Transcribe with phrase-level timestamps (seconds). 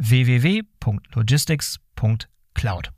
[0.00, 2.90] www.logistics.cloud.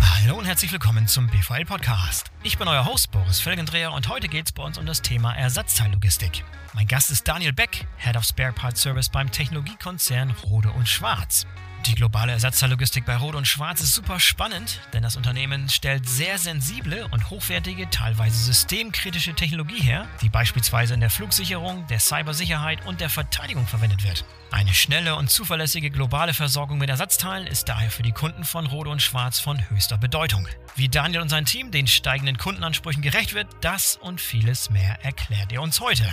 [0.00, 2.32] Hallo und herzlich willkommen zum BVL Podcast.
[2.42, 5.32] Ich bin euer Host Boris Felgendreher und heute geht es bei uns um das Thema
[5.36, 6.44] Ersatzteillogistik.
[6.74, 11.46] Mein Gast ist Daniel Beck, Head of Spare Parts Service beim Technologiekonzern Rode und Schwarz.
[11.86, 16.38] Die globale Ersatzteillogistik bei Rot und Schwarz ist super spannend, denn das Unternehmen stellt sehr
[16.38, 23.00] sensible und hochwertige, teilweise systemkritische Technologie her, die beispielsweise in der Flugsicherung, der Cybersicherheit und
[23.00, 24.24] der Verteidigung verwendet wird.
[24.50, 28.90] Eine schnelle und zuverlässige globale Versorgung mit Ersatzteilen ist daher für die Kunden von Rode
[28.90, 30.46] und Schwarz von höchster Bedeutung.
[30.76, 35.52] Wie Daniel und sein Team den steigenden Kundenansprüchen gerecht wird, das und vieles mehr erklärt
[35.52, 36.04] er uns heute.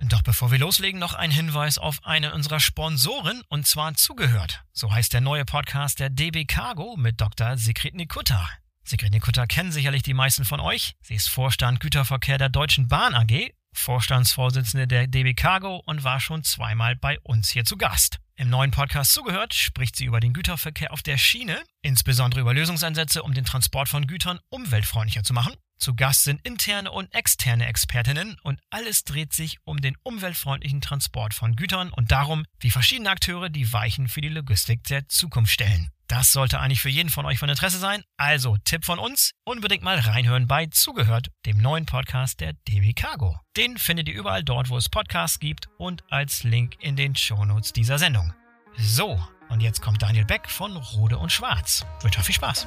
[0.00, 4.62] Doch bevor wir loslegen, noch ein Hinweis auf eine unserer Sponsoren und zwar zugehört.
[4.72, 7.56] So heißt der neue Podcast der DB Cargo mit Dr.
[7.56, 8.48] Sigrid Nikutta.
[8.84, 10.94] Sigrid Nikutta kennen sicherlich die meisten von euch.
[11.02, 16.44] Sie ist Vorstand Güterverkehr der Deutschen Bahn AG, Vorstandsvorsitzende der DB Cargo und war schon
[16.44, 18.18] zweimal bei uns hier zu Gast.
[18.36, 23.22] Im neuen Podcast zugehört spricht sie über den Güterverkehr auf der Schiene, insbesondere über Lösungsansätze,
[23.24, 28.36] um den Transport von Gütern umweltfreundlicher zu machen zu Gast sind interne und externe Expertinnen
[28.42, 33.48] und alles dreht sich um den umweltfreundlichen Transport von Gütern und darum, wie verschiedene Akteure
[33.48, 35.90] die Weichen für die Logistik der Zukunft stellen.
[36.08, 38.02] Das sollte eigentlich für jeden von euch von Interesse sein.
[38.16, 43.38] Also Tipp von uns, unbedingt mal reinhören bei Zugehört, dem neuen Podcast der DB Cargo.
[43.56, 47.74] Den findet ihr überall dort, wo es Podcasts gibt und als Link in den Shownotes
[47.74, 48.32] dieser Sendung.
[48.78, 51.84] So, und jetzt kommt Daniel Beck von Rode und Schwarz.
[52.00, 52.66] Wünsche euch viel Spaß.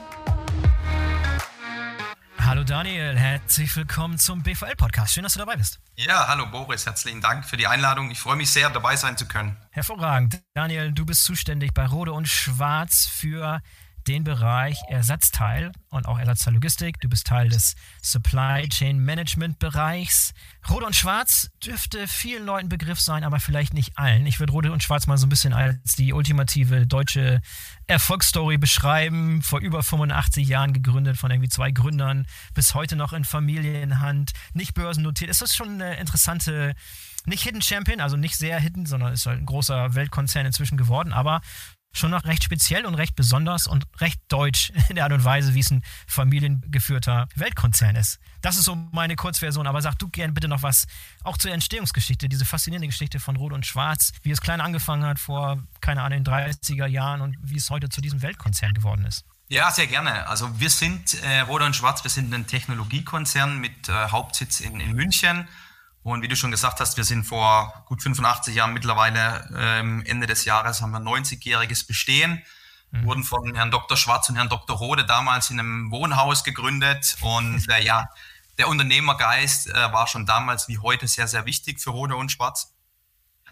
[2.52, 5.14] Hallo Daniel, herzlich willkommen zum BVL-Podcast.
[5.14, 5.80] Schön, dass du dabei bist.
[5.96, 8.12] Ja, hallo Boris, herzlichen Dank für die Einladung.
[8.12, 9.56] Ich freue mich sehr, dabei sein zu können.
[9.70, 10.42] Hervorragend.
[10.54, 13.62] Daniel, du bist zuständig bei Rode und Schwarz für
[14.08, 17.00] den Bereich Ersatzteil und auch Ersatzteillogistik.
[17.00, 20.34] Du bist Teil des Supply Chain Management Bereichs.
[20.70, 24.26] Rot und Schwarz dürfte vielen Leuten Begriff sein, aber vielleicht nicht allen.
[24.26, 27.42] Ich würde Rot und Schwarz mal so ein bisschen als die ultimative deutsche
[27.88, 29.42] Erfolgsstory beschreiben.
[29.42, 34.74] Vor über 85 Jahren gegründet von irgendwie zwei Gründern, bis heute noch in Familienhand, nicht
[34.74, 35.30] börsennotiert.
[35.30, 36.74] Ist das schon eine interessante
[37.26, 41.14] nicht Hidden Champion, also nicht sehr hidden, sondern ist halt ein großer Weltkonzern inzwischen geworden,
[41.14, 41.42] aber
[41.94, 45.54] schon noch recht speziell und recht besonders und recht deutsch in der Art und Weise,
[45.54, 48.20] wie es ein familiengeführter Weltkonzern ist.
[48.42, 50.88] Das ist so meine Kurzversion, aber sag du gerne bitte noch was
[51.24, 55.20] auch zur Entstehungsgeschichte, diese faszinierende Geschichte von Rot und Schwarz, wie es klein angefangen hat
[55.20, 59.26] vor, keine Ahnung, den 30er Jahren und wie es heute zu diesem Weltkonzern geworden ist.
[59.50, 60.28] Ja, sehr gerne.
[60.28, 64.80] Also wir sind äh, Rot und Schwarz, wir sind ein Technologiekonzern mit äh, Hauptsitz in,
[64.80, 65.46] in München
[66.04, 70.26] und wie du schon gesagt hast, wir sind vor gut 85 Jahren mittlerweile, ähm, Ende
[70.26, 72.42] des Jahres haben wir 90-jähriges Bestehen,
[72.92, 73.06] mhm.
[73.06, 73.96] wurden von Herrn Dr.
[73.98, 74.78] Schwarz und Herrn Dr.
[74.78, 77.18] Rode damals in einem Wohnhaus gegründet.
[77.22, 78.10] Und äh, ja,
[78.58, 82.71] der Unternehmergeist äh, war schon damals wie heute sehr, sehr wichtig für Rode und Schwarz.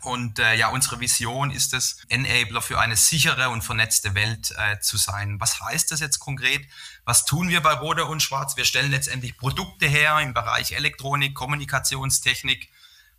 [0.02, 4.80] Und äh, ja, unsere Vision ist es, Enabler für eine sichere und vernetzte Welt äh,
[4.80, 5.40] zu sein.
[5.40, 6.66] Was heißt das jetzt konkret?
[7.06, 8.56] Was tun wir bei Roder und Schwarz?
[8.56, 12.70] Wir stellen letztendlich Produkte her im Bereich Elektronik, Kommunikationstechnik,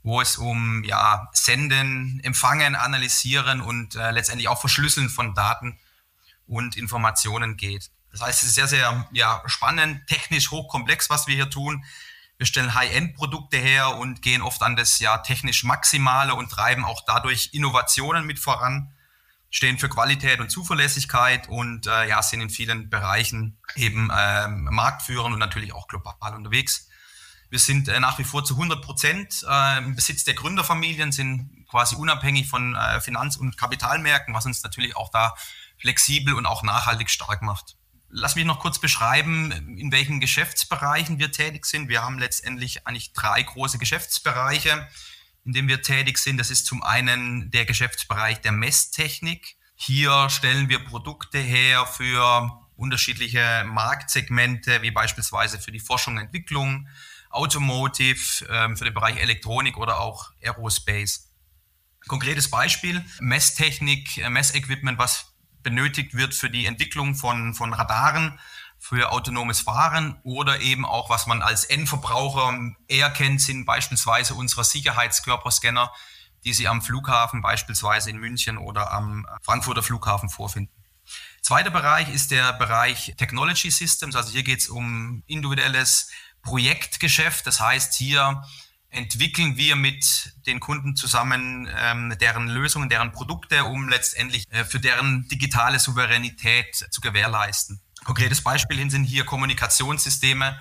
[0.03, 5.79] wo es um ja, Senden, Empfangen, Analysieren und äh, letztendlich auch Verschlüsseln von Daten
[6.47, 7.91] und Informationen geht.
[8.11, 11.85] Das heißt, es ist sehr, sehr ja, spannend, technisch hochkomplex, was wir hier tun.
[12.41, 17.03] Wir stellen High-End-Produkte her und gehen oft an das ja technisch Maximale und treiben auch
[17.07, 18.95] dadurch Innovationen mit voran,
[19.51, 25.35] stehen für Qualität und Zuverlässigkeit und äh, ja, sind in vielen Bereichen eben ähm, marktführend
[25.35, 26.89] und natürlich auch global unterwegs.
[27.51, 31.67] Wir sind äh, nach wie vor zu 100 Prozent äh, im Besitz der Gründerfamilien, sind
[31.69, 35.35] quasi unabhängig von äh, Finanz- und Kapitalmärkten, was uns natürlich auch da
[35.77, 37.77] flexibel und auch nachhaltig stark macht.
[38.13, 41.89] Lass mich noch kurz beschreiben, in welchen Geschäftsbereichen wir tätig sind.
[41.89, 44.89] Wir haben letztendlich eigentlich drei große Geschäftsbereiche,
[45.45, 46.37] in denen wir tätig sind.
[46.39, 49.57] Das ist zum einen der Geschäftsbereich der Messtechnik.
[49.77, 56.89] Hier stellen wir Produkte her für unterschiedliche Marktsegmente, wie beispielsweise für die Forschung und Entwicklung,
[57.31, 61.31] Automotive, ähm, für den Bereich Elektronik oder auch Aerospace.
[62.09, 65.30] Konkretes Beispiel, Messtechnik, äh, Messequipment, was
[65.63, 68.39] benötigt wird für die Entwicklung von, von Radaren,
[68.79, 72.59] für autonomes Fahren oder eben auch, was man als Endverbraucher
[72.89, 75.93] eher kennt, sind beispielsweise unsere Sicherheitskörperscanner,
[76.45, 80.73] die Sie am Flughafen beispielsweise in München oder am Frankfurter Flughafen vorfinden.
[81.43, 84.17] Zweiter Bereich ist der Bereich Technology Systems.
[84.17, 86.11] Also hier geht es um individuelles
[86.43, 87.47] Projektgeschäft.
[87.47, 88.43] Das heißt, hier
[88.91, 94.81] entwickeln wir mit den Kunden zusammen ähm, deren Lösungen, deren Produkte, um letztendlich äh, für
[94.81, 97.81] deren digitale Souveränität zu gewährleisten.
[98.05, 100.59] Konkretes Beispiel hin sind hier Kommunikationssysteme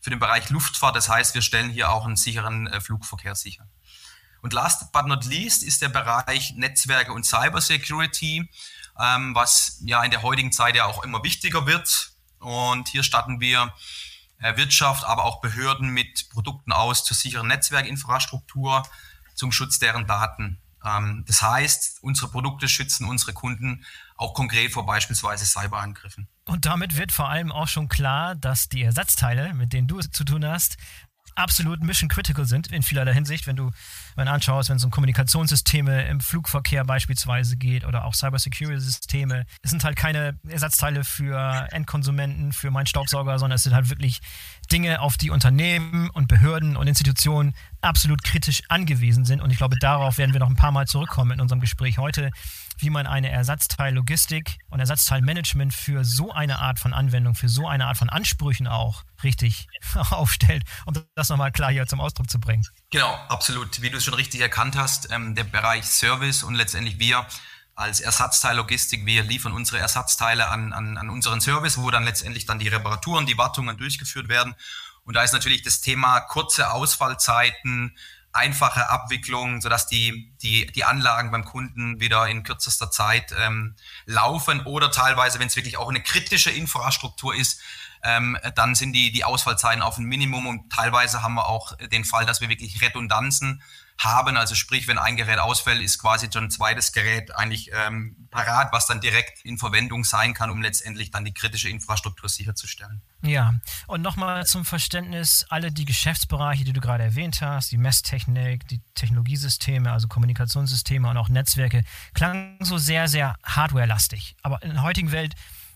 [0.00, 0.94] für den Bereich Luftfahrt.
[0.94, 3.66] Das heißt, wir stellen hier auch einen sicheren äh, Flugverkehr sicher.
[4.42, 8.48] Und last but not least ist der Bereich Netzwerke und Cybersecurity,
[9.00, 12.12] ähm, was ja in der heutigen Zeit ja auch immer wichtiger wird.
[12.38, 13.72] Und hier starten wir
[14.42, 18.82] Wirtschaft, aber auch Behörden mit Produkten aus zur sicheren Netzwerkinfrastruktur,
[19.34, 20.60] zum Schutz deren Daten.
[20.84, 23.84] Ähm, das heißt, unsere Produkte schützen unsere Kunden
[24.16, 26.28] auch konkret vor beispielsweise Cyberangriffen.
[26.46, 30.10] Und damit wird vor allem auch schon klar, dass die Ersatzteile, mit denen du es
[30.10, 30.76] zu tun hast,
[31.34, 33.70] absolut mission critical sind in vielerlei Hinsicht, wenn du
[34.16, 39.46] wenn anschaust, wenn es um Kommunikationssysteme im Flugverkehr beispielsweise geht oder auch Cybersecurity-Systeme.
[39.62, 44.20] Es sind halt keine Ersatzteile für Endkonsumenten, für meinen Staubsauger, sondern es sind halt wirklich
[44.70, 49.40] Dinge, auf die Unternehmen und Behörden und Institutionen absolut kritisch angewiesen sind.
[49.40, 52.30] Und ich glaube, darauf werden wir noch ein paar Mal zurückkommen in unserem Gespräch heute,
[52.82, 57.86] wie man eine Ersatzteillogistik und Ersatzteilmanagement für so eine Art von Anwendung, für so eine
[57.86, 59.68] Art von Ansprüchen auch richtig
[60.10, 62.64] aufstellt, um das nochmal klar hier zum Ausdruck zu bringen.
[62.90, 63.80] Genau, absolut.
[63.82, 67.26] Wie du es schon richtig erkannt hast, ähm, der Bereich Service und letztendlich wir
[67.74, 72.58] als Ersatzteillogistik, wir liefern unsere Ersatzteile an, an, an unseren Service, wo dann letztendlich dann
[72.58, 74.54] die Reparaturen, die Wartungen durchgeführt werden.
[75.04, 77.96] Und da ist natürlich das Thema kurze Ausfallzeiten,
[78.32, 83.74] einfache Abwicklung, sodass die, die, die Anlagen beim Kunden wieder in kürzester Zeit ähm,
[84.06, 84.64] laufen.
[84.64, 87.60] Oder teilweise, wenn es wirklich auch eine kritische Infrastruktur ist,
[88.02, 90.46] ähm, dann sind die, die Ausfallzeiten auf ein Minimum.
[90.46, 93.62] Und teilweise haben wir auch den Fall, dass wir wirklich Redundanzen
[93.98, 94.36] haben.
[94.36, 98.72] Also sprich, wenn ein Gerät ausfällt, ist quasi schon ein zweites Gerät eigentlich ähm, parat,
[98.72, 103.02] was dann direkt in Verwendung sein kann, um letztendlich dann die kritische Infrastruktur sicherzustellen.
[103.22, 103.54] Ja,
[103.86, 108.80] und nochmal zum Verständnis, alle die Geschäftsbereiche, die du gerade erwähnt hast, die Messtechnik, die
[108.94, 111.84] Technologiesysteme, also Kommunikationssysteme und auch Netzwerke,
[112.14, 114.36] klangen so sehr, sehr hardware-lastig.
[114.42, 115.34] Aber in der heutigen Welt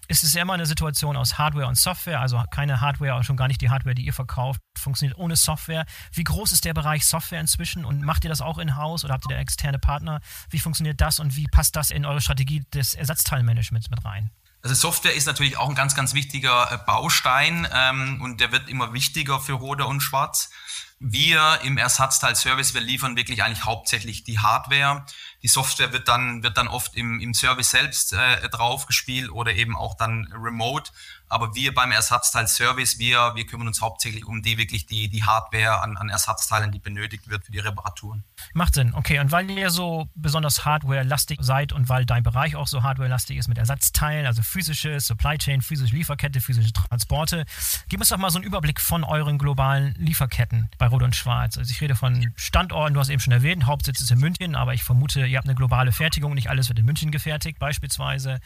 [0.09, 3.61] es ja immer eine Situation aus Hardware und Software, also keine Hardware schon gar nicht
[3.61, 5.87] die Hardware, die ihr verkauft, funktioniert ohne Software.
[6.13, 9.25] Wie groß ist der Bereich Software inzwischen und macht ihr das auch in-house oder habt
[9.29, 10.21] ihr da externe Partner?
[10.51, 14.31] Wie funktioniert das und wie passt das in eure Strategie des Ersatzteilmanagements mit rein?
[14.63, 18.69] Also Software ist natürlich auch ein ganz, ganz wichtiger äh, Baustein ähm, und der wird
[18.69, 20.51] immer wichtiger für Roder und Schwarz.
[20.99, 25.05] Wir im Ersatzteilservice, wir liefern wirklich eigentlich hauptsächlich die Hardware.
[25.43, 29.77] Die Software wird dann, wird dann oft im, im Service selbst äh, draufgespielt oder eben
[29.77, 30.91] auch dann remote.
[31.29, 35.83] Aber wir beim Ersatzteil-Service, wir, wir kümmern uns hauptsächlich um die wirklich die, die Hardware
[35.83, 38.25] an, an Ersatzteilen, die benötigt wird für die Reparaturen.
[38.55, 39.19] Macht Sinn, okay.
[39.19, 43.49] Und weil ihr so besonders Hardware-lastig seid und weil dein Bereich auch so Hardware-lastig ist
[43.49, 47.45] mit Ersatzteilen, also physische Supply Chain, physische Lieferkette, physische Transporte,
[47.89, 51.59] gib uns doch mal so einen Überblick von euren globalen Lieferketten bei Rot und Schwarz.
[51.59, 54.75] Also ich rede von Standorten, du hast eben schon erwähnt, Hauptsitz ist in München, aber
[54.75, 58.41] ich vermute, ihr habt eine globale Fertigung, nicht alles wird in München gefertigt beispielsweise.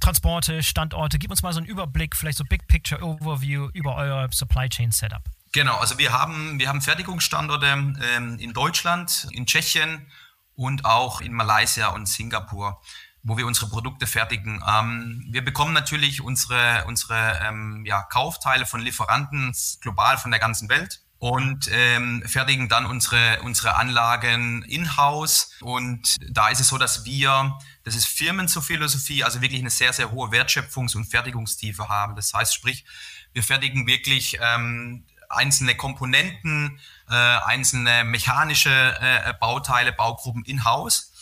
[0.00, 1.18] Transporte, Standorte.
[1.18, 4.92] Gib uns mal so einen Überblick, vielleicht so Big Picture Overview über euer Supply Chain
[4.92, 5.22] Setup.
[5.52, 10.06] Genau, also wir haben, wir haben Fertigungsstandorte ähm, in Deutschland, in Tschechien
[10.54, 12.80] und auch in Malaysia und Singapur
[13.26, 14.62] wo wir unsere Produkte fertigen.
[14.66, 20.68] Ähm, wir bekommen natürlich unsere, unsere ähm, ja, Kaufteile von Lieferanten global von der ganzen
[20.68, 25.50] Welt und ähm, fertigen dann unsere, unsere Anlagen in-house.
[25.60, 30.10] Und da ist es so, dass wir, das ist Firmenphilosophie, also wirklich eine sehr, sehr
[30.10, 32.16] hohe Wertschöpfungs- und Fertigungstiefe haben.
[32.16, 32.84] Das heißt, sprich,
[33.32, 36.78] wir fertigen wirklich ähm, einzelne Komponenten,
[37.10, 41.12] äh, einzelne mechanische äh, Bauteile, Baugruppen in-house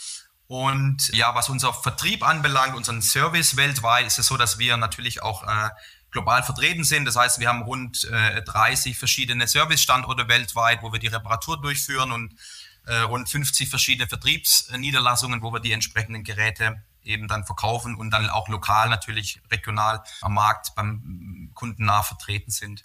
[0.47, 5.23] und ja, was unser Vertrieb anbelangt, unseren Service weltweit, ist es so, dass wir natürlich
[5.23, 5.71] auch äh,
[6.15, 7.05] global vertreten sind.
[7.05, 12.13] Das heißt, wir haben rund äh, 30 verschiedene Servicestandorte weltweit, wo wir die Reparatur durchführen
[12.13, 12.35] und
[12.87, 18.31] äh, rund 50 verschiedene Vertriebsniederlassungen, wo wir die entsprechenden Geräte eben dann verkaufen und dann
[18.31, 22.85] auch lokal natürlich regional am Markt beim Kunden nah vertreten sind.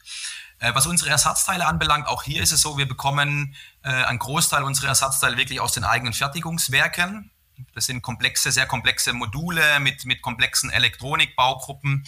[0.58, 4.64] Äh, was unsere Ersatzteile anbelangt, auch hier ist es so, wir bekommen äh, einen Großteil
[4.64, 7.30] unserer Ersatzteile wirklich aus den eigenen Fertigungswerken.
[7.76, 12.06] Das sind komplexe, sehr komplexe Module mit, mit komplexen Elektronikbaugruppen.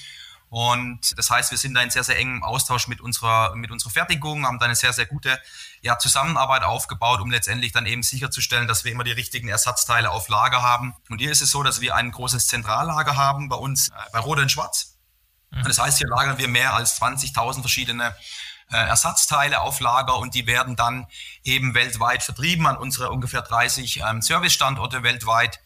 [0.51, 3.89] Und das heißt, wir sind da in sehr, sehr engem Austausch mit unserer, mit unserer
[3.89, 5.39] Fertigung, haben da eine sehr, sehr gute
[5.79, 10.27] ja, Zusammenarbeit aufgebaut, um letztendlich dann eben sicherzustellen, dass wir immer die richtigen Ersatzteile auf
[10.27, 10.93] Lager haben.
[11.07, 14.19] Und hier ist es so, dass wir ein großes Zentrallager haben bei uns äh, bei
[14.19, 14.97] Rode und Schwarz.
[15.51, 15.59] Mhm.
[15.59, 18.13] Und das heißt, hier lagern wir mehr als 20.000 verschiedene
[18.71, 21.07] äh, Ersatzteile auf Lager und die werden dann
[21.45, 25.61] eben weltweit vertrieben an unsere ungefähr 30 ähm, Servicestandorte weltweit.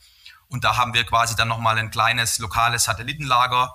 [0.48, 3.74] Und da haben wir quasi dann nochmal ein kleines lokales Satellitenlager,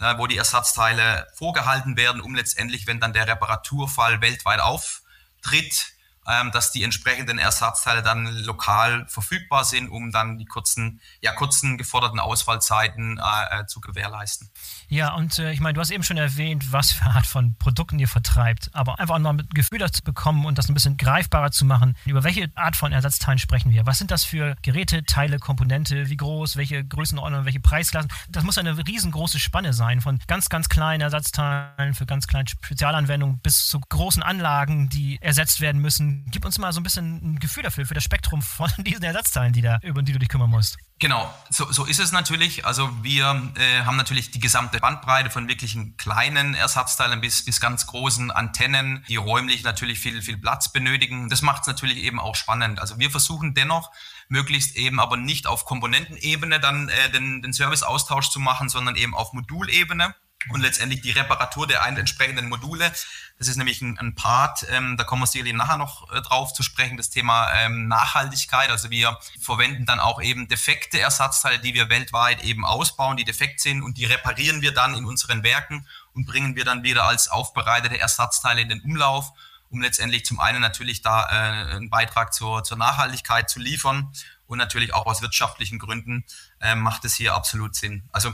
[0.00, 5.93] äh, wo die Ersatzteile vorgehalten werden, um letztendlich, wenn dann der Reparaturfall weltweit auftritt,
[6.28, 11.78] ähm, dass die entsprechenden Ersatzteile dann lokal verfügbar sind, um dann die kurzen, ja, kurzen
[11.78, 14.48] geforderten Ausfallzeiten äh, äh, zu gewährleisten.
[14.88, 17.98] Ja, und äh, ich meine, du hast eben schon erwähnt, was für Art von Produkten
[17.98, 21.64] ihr vertreibt, aber einfach mal ein Gefühl dazu bekommen und das ein bisschen greifbarer zu
[21.64, 23.86] machen, über welche Art von Ersatzteilen sprechen wir?
[23.86, 28.10] Was sind das für Geräte, Teile, Komponente, wie groß, welche Größenordnung, welche Preisklassen?
[28.28, 33.38] Das muss eine riesengroße Spanne sein, von ganz, ganz kleinen Ersatzteilen für ganz kleine Spezialanwendungen
[33.38, 36.13] bis zu großen Anlagen, die ersetzt werden müssen.
[36.30, 39.52] Gib uns mal so ein bisschen ein Gefühl dafür, für das Spektrum von diesen Ersatzteilen,
[39.52, 40.76] die da, über die du dich kümmern musst.
[41.00, 42.64] Genau, so, so ist es natürlich.
[42.64, 47.86] Also wir äh, haben natürlich die gesamte Bandbreite von wirklichen kleinen Ersatzteilen bis, bis ganz
[47.86, 51.28] großen Antennen, die räumlich natürlich viel, viel Platz benötigen.
[51.28, 52.80] Das macht es natürlich eben auch spannend.
[52.80, 53.90] Also wir versuchen dennoch,
[54.28, 59.14] möglichst eben aber nicht auf Komponentenebene dann äh, den, den Serviceaustausch zu machen, sondern eben
[59.14, 60.14] auf Modulebene
[60.50, 62.92] und letztendlich die Reparatur der entsprechenden Module.
[63.38, 66.52] Das ist nämlich ein, ein Part, ähm, da kommen wir sicherlich nachher noch äh, drauf
[66.52, 68.70] zu sprechen, das Thema ähm, Nachhaltigkeit.
[68.70, 73.60] Also wir verwenden dann auch eben defekte Ersatzteile, die wir weltweit eben ausbauen, die defekt
[73.60, 77.28] sind und die reparieren wir dann in unseren Werken und bringen wir dann wieder als
[77.28, 79.32] aufbereitete Ersatzteile in den Umlauf,
[79.70, 84.12] um letztendlich zum einen natürlich da äh, einen Beitrag zur, zur Nachhaltigkeit zu liefern
[84.46, 86.24] und natürlich auch aus wirtschaftlichen Gründen
[86.60, 88.08] äh, macht es hier absolut Sinn.
[88.12, 88.32] Also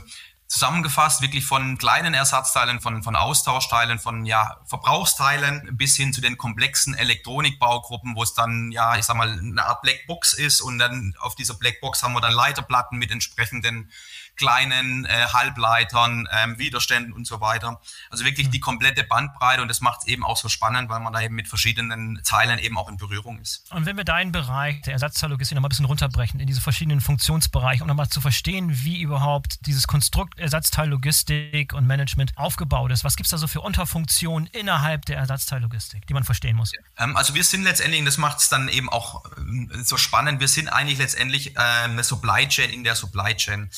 [0.51, 6.37] zusammengefasst, wirklich von kleinen Ersatzteilen, von, von Austauschteilen, von ja, Verbrauchsteilen bis hin zu den
[6.37, 11.15] komplexen Elektronikbaugruppen, wo es dann, ja, ich sag mal, eine Art Blackbox ist und dann
[11.21, 13.89] auf dieser Blackbox haben wir dann Leiterplatten mit entsprechenden
[14.35, 17.79] kleinen äh, Halbleitern, ähm, Widerständen und so weiter.
[18.09, 21.13] Also wirklich die komplette Bandbreite und das macht es eben auch so spannend, weil man
[21.13, 23.71] da eben mit verschiedenen Teilen eben auch in Berührung ist.
[23.71, 27.83] Und wenn wir deinen Bereich der Ersatzteillogistik nochmal ein bisschen runterbrechen in diese verschiedenen Funktionsbereiche,
[27.83, 33.03] um nochmal zu verstehen, wie überhaupt dieses Konstrukt Ersatzteillogistik und Management aufgebaut ist.
[33.03, 36.71] Was gibt es da so für Unterfunktionen innerhalb der Ersatzteillogistik, die man verstehen muss?
[36.97, 40.39] Ähm, also wir sind letztendlich, und das macht es dann eben auch ähm, so spannend,
[40.39, 43.69] wir sind eigentlich letztendlich äh, eine Supply Chain in der Supply Chain.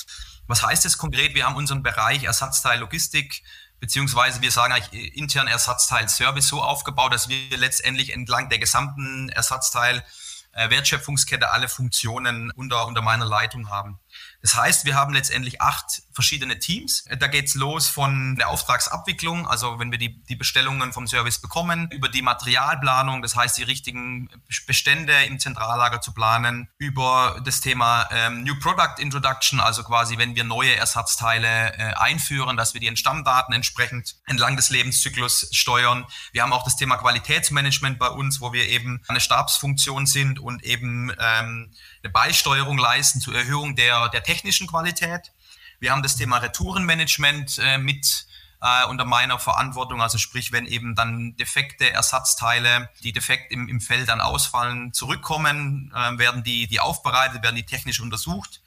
[0.48, 1.36] Was heißt das konkret?
[1.36, 3.44] Wir haben unseren Bereich Ersatzteil Logistik
[3.84, 9.28] beziehungsweise wir sagen eigentlich intern Ersatzteil Service so aufgebaut, dass wir letztendlich entlang der gesamten
[9.28, 10.06] Ersatzteil
[10.54, 14.00] äh, Wertschöpfungskette alle Funktionen unter, unter meiner Leitung haben.
[14.44, 17.06] Das heißt, wir haben letztendlich acht verschiedene Teams.
[17.18, 21.88] Da geht's los von der Auftragsabwicklung, also wenn wir die, die Bestellungen vom Service bekommen,
[21.92, 24.30] über die Materialplanung, das heißt die richtigen
[24.68, 30.36] Bestände im Zentrallager zu planen, über das Thema ähm, New Product Introduction, also quasi wenn
[30.36, 36.06] wir neue Ersatzteile äh, einführen, dass wir die in Stammdaten entsprechend entlang des Lebenszyklus steuern.
[36.34, 40.66] Wir haben auch das Thema Qualitätsmanagement bei uns, wo wir eben eine Stabsfunktion sind und
[40.66, 41.72] eben ähm,
[42.04, 45.32] eine Beisteuerung leisten zur Erhöhung der, der technischen Qualität.
[45.80, 48.26] Wir haben das Thema Retourenmanagement äh, mit
[48.62, 53.80] äh, unter meiner Verantwortung, also sprich, wenn eben dann defekte Ersatzteile, die defekt im, im
[53.80, 58.62] Feld dann ausfallen, zurückkommen, äh, werden die, die aufbereitet, werden die technisch untersucht.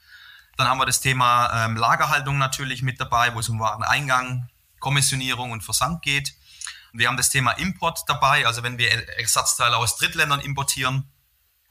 [0.55, 5.51] Dann haben wir das Thema ähm, Lagerhaltung natürlich mit dabei, wo es um Wareneingang, Kommissionierung
[5.51, 6.33] und Versand geht.
[6.93, 11.11] Wir haben das Thema Import dabei, also wenn wir Ersatzteile aus Drittländern importieren,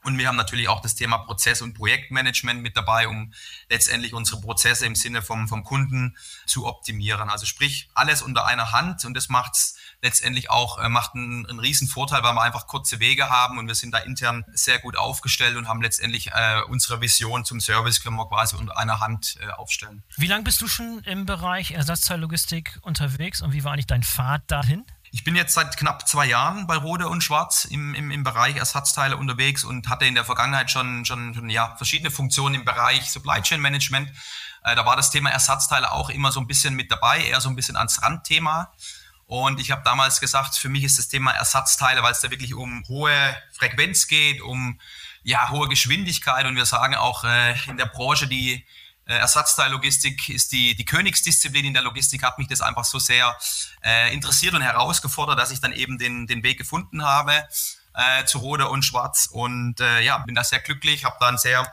[0.03, 3.33] Und wir haben natürlich auch das Thema Prozess- und Projektmanagement mit dabei, um
[3.69, 7.29] letztendlich unsere Prozesse im Sinne vom, vom Kunden zu optimieren.
[7.29, 11.59] Also sprich, alles unter einer Hand und das macht's letztendlich auch, äh, macht einen, einen
[11.59, 14.95] riesen Vorteil, weil wir einfach kurze Wege haben und wir sind da intern sehr gut
[14.95, 19.37] aufgestellt und haben letztendlich äh, unsere Vision zum Service können wir quasi unter einer Hand
[19.41, 20.03] äh, aufstellen.
[20.15, 24.43] Wie lange bist du schon im Bereich Ersatzteillogistik unterwegs und wie war eigentlich dein Pfad
[24.47, 24.85] dahin?
[25.11, 28.57] Ich bin jetzt seit knapp zwei Jahren bei Rode und Schwarz im, im, im Bereich
[28.57, 33.09] Ersatzteile unterwegs und hatte in der Vergangenheit schon, schon, schon ja, verschiedene Funktionen im Bereich
[33.09, 34.09] Supply Chain Management.
[34.63, 37.47] Äh, da war das Thema Ersatzteile auch immer so ein bisschen mit dabei, eher so
[37.49, 38.73] ein bisschen ans Randthema.
[39.25, 42.53] Und ich habe damals gesagt, für mich ist das Thema Ersatzteile, weil es da wirklich
[42.53, 44.79] um hohe Frequenz geht, um
[45.23, 46.45] ja, hohe Geschwindigkeit.
[46.45, 48.65] Und wir sagen auch äh, in der Branche, die
[49.13, 53.37] Ersatzteillogistik ist die, die Königsdisziplin in der Logistik, hat mich das einfach so sehr
[53.83, 57.47] äh, interessiert und herausgefordert, dass ich dann eben den, den Weg gefunden habe
[57.93, 59.27] äh, zu Rode und Schwarz.
[59.31, 61.71] Und äh, ja, bin da sehr glücklich, habe da ein sehr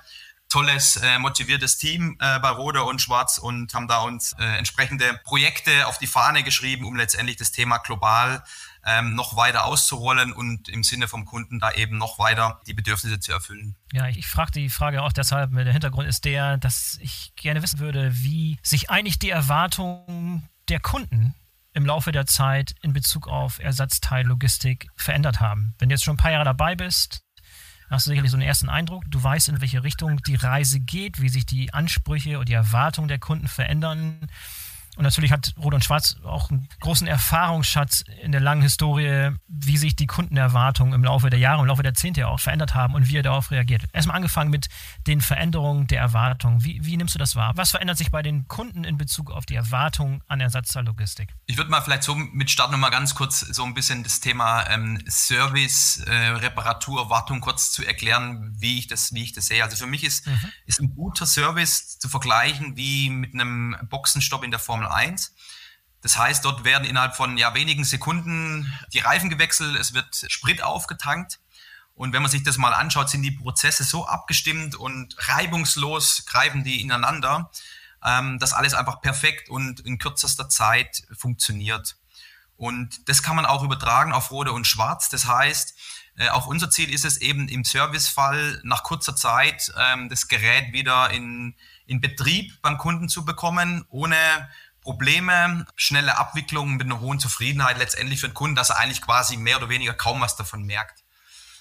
[0.49, 5.21] tolles, äh, motiviertes Team äh, bei Rode und Schwarz und haben da uns äh, entsprechende
[5.25, 8.45] Projekte auf die Fahne geschrieben, um letztendlich das Thema global
[8.87, 13.21] ähm, noch weiter auszurollen und im Sinne vom Kunden da eben noch weiter die Bedürfnisse
[13.21, 13.77] zu erfüllen.
[13.93, 17.63] Ja, ich, ich frage die Frage auch deshalb, der Hintergrund ist der, dass ich gerne
[17.63, 21.35] wissen würde, wie sich eigentlich die Erwartungen der Kunden
[21.73, 25.75] im Laufe der Zeit in Bezug auf Ersatzteillogistik verändert haben.
[25.79, 27.23] Wenn du jetzt schon ein paar Jahre dabei bist,
[27.91, 29.05] hast du sicherlich so einen ersten Eindruck.
[29.09, 33.09] Du weißt, in welche Richtung die Reise geht, wie sich die Ansprüche und die Erwartungen
[33.09, 34.31] der Kunden verändern.
[34.97, 39.77] Und natürlich hat Rot und Schwarz auch einen großen Erfahrungsschatz in der langen Historie, wie
[39.77, 43.09] sich die Kundenerwartungen im Laufe der Jahre, im Laufe der Zehnte auch verändert haben und
[43.09, 43.83] wie er darauf reagiert.
[43.93, 44.69] Erstmal angefangen mit
[45.07, 46.65] den Veränderungen der Erwartungen.
[46.65, 47.53] Wie, wie nimmst du das wahr?
[47.57, 51.35] Was verändert sich bei den Kunden in Bezug auf die Erwartungen an Ersatzteillogistik?
[51.47, 54.69] Ich würde mal vielleicht so mit Start nochmal ganz kurz so ein bisschen das Thema
[54.71, 59.63] ähm, Service, äh, Reparatur, Wartung kurz zu erklären, wie ich das, wie ich das sehe.
[59.65, 60.53] Also für mich ist, mhm.
[60.67, 65.35] ist ein guter Service zu vergleichen wie mit einem Boxenstopp in der Formel Formel 1.
[66.03, 70.63] Das heißt, dort werden innerhalb von ja, wenigen Sekunden die Reifen gewechselt, es wird Sprit
[70.63, 71.41] aufgetankt.
[71.95, 76.65] Und wenn man sich das mal anschaut, sind die Prozesse so abgestimmt und reibungslos greifen
[76.65, 77.51] die ineinander,
[78.05, 81.97] ähm, dass alles einfach perfekt und in kürzester Zeit funktioniert.
[82.57, 85.09] Und das kann man auch übertragen auf Rode und Schwarz.
[85.09, 85.75] Das heißt,
[86.17, 90.73] äh, auch unser Ziel ist es eben im Servicefall nach kurzer Zeit ähm, das Gerät
[90.73, 91.55] wieder in,
[91.87, 94.17] in Betrieb beim Kunden zu bekommen, ohne
[94.85, 99.37] Probleme, schnelle Abwicklung mit einer hohen Zufriedenheit letztendlich für den Kunden, dass er eigentlich quasi
[99.37, 101.03] mehr oder weniger kaum was davon merkt.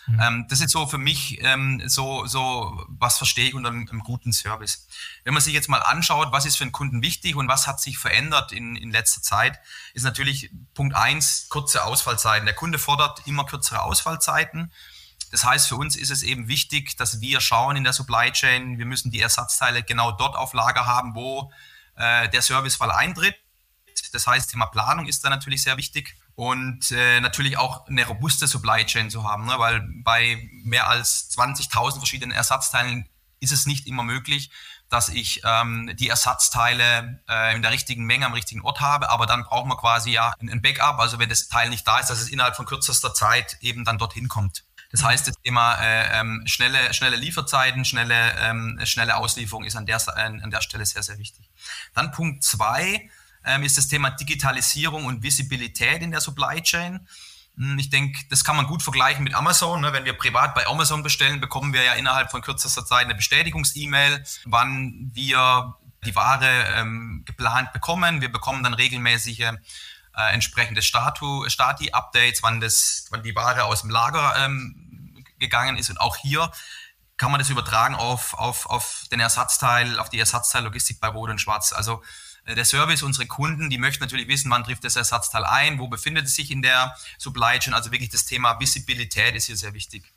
[0.07, 0.19] Mhm.
[0.19, 4.01] Ähm, das ist so für mich ähm, so, so, was verstehe ich unter einem, einem,
[4.01, 4.87] guten Service.
[5.23, 7.79] Wenn man sich jetzt mal anschaut, was ist für einen Kunden wichtig und was hat
[7.79, 9.59] sich verändert in, in letzter Zeit,
[9.93, 12.45] ist natürlich Punkt eins kurze Ausfallzeiten.
[12.45, 14.71] Der Kunde fordert immer kürzere Ausfallzeiten.
[15.31, 18.77] Das heißt, für uns ist es eben wichtig, dass wir schauen in der Supply Chain,
[18.77, 21.51] wir müssen die Ersatzteile genau dort auf Lager haben, wo
[21.95, 23.35] äh, der Servicefall eintritt.
[24.11, 28.47] Das heißt, Thema Planung ist da natürlich sehr wichtig und äh, natürlich auch eine robuste
[28.47, 29.55] Supply Chain zu haben, ne?
[29.57, 33.07] weil bei mehr als 20.000 verschiedenen Ersatzteilen
[33.39, 34.49] ist es nicht immer möglich,
[34.89, 39.25] dass ich ähm, die Ersatzteile äh, in der richtigen Menge am richtigen Ort habe, aber
[39.25, 42.21] dann braucht man quasi ja ein Backup, also wenn das Teil nicht da ist, dass
[42.21, 44.63] es innerhalb von kürzester Zeit eben dann dorthin kommt.
[44.93, 49.87] Das heißt, das Thema äh, ähm, schnelle, schnelle Lieferzeiten, schnelle, ähm, schnelle Auslieferung ist an
[49.87, 51.49] der, an der Stelle sehr, sehr wichtig.
[51.95, 53.09] Dann Punkt zwei
[53.43, 57.07] ähm, ist das Thema Digitalisierung und Visibilität in der Supply Chain.
[57.57, 59.81] Hm, ich denke, das kann man gut vergleichen mit Amazon.
[59.81, 59.93] Ne?
[59.93, 64.23] Wenn wir privat bei Amazon bestellen, bekommen wir ja innerhalb von kürzester Zeit eine Bestätigungs-E-Mail,
[64.45, 65.75] wann wir
[66.05, 68.21] die Ware ähm, geplant bekommen.
[68.21, 74.82] Wir bekommen dann regelmäßige äh, entsprechende Stati-Updates, wann, wann die Ware aus dem Lager ähm,
[75.43, 75.89] gegangen ist.
[75.89, 76.51] Und auch hier
[77.17, 81.39] kann man das übertragen auf, auf, auf den Ersatzteil, auf die Ersatzteillogistik bei Rot und
[81.39, 81.73] Schwarz.
[81.73, 82.01] Also
[82.45, 85.87] äh, der Service, unsere Kunden, die möchten natürlich wissen, wann trifft das Ersatzteil ein, wo
[85.87, 87.73] befindet es sich in der Supply Chain.
[87.73, 90.11] Also wirklich das Thema Visibilität ist hier sehr wichtig.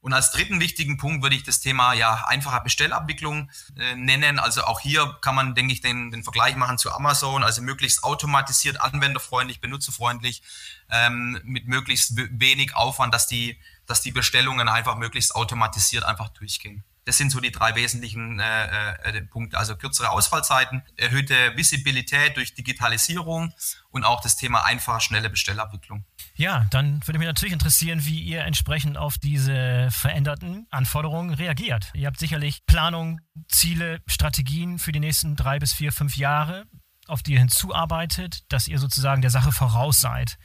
[0.00, 4.38] Und als dritten wichtigen Punkt würde ich das Thema ja einfacher Bestellabwicklung äh, nennen.
[4.38, 8.04] Also auch hier kann man, denke ich, den, den Vergleich machen zu Amazon, also möglichst
[8.04, 10.42] automatisiert, anwenderfreundlich, benutzerfreundlich,
[10.90, 16.84] ähm, mit möglichst wenig Aufwand, dass die dass die Bestellungen einfach möglichst automatisiert einfach durchgehen.
[17.08, 19.56] Das sind so die drei wesentlichen äh, äh, Punkte.
[19.56, 23.54] Also kürzere Ausfallzeiten, erhöhte Visibilität durch Digitalisierung
[23.88, 26.04] und auch das Thema einfache, schnelle Bestellabwicklung.
[26.34, 31.90] Ja, dann würde mich natürlich interessieren, wie ihr entsprechend auf diese veränderten Anforderungen reagiert.
[31.94, 36.66] Ihr habt sicherlich Planung, Ziele, Strategien für die nächsten drei bis vier, fünf Jahre,
[37.06, 40.36] auf die ihr hinzuarbeitet, dass ihr sozusagen der Sache voraus seid.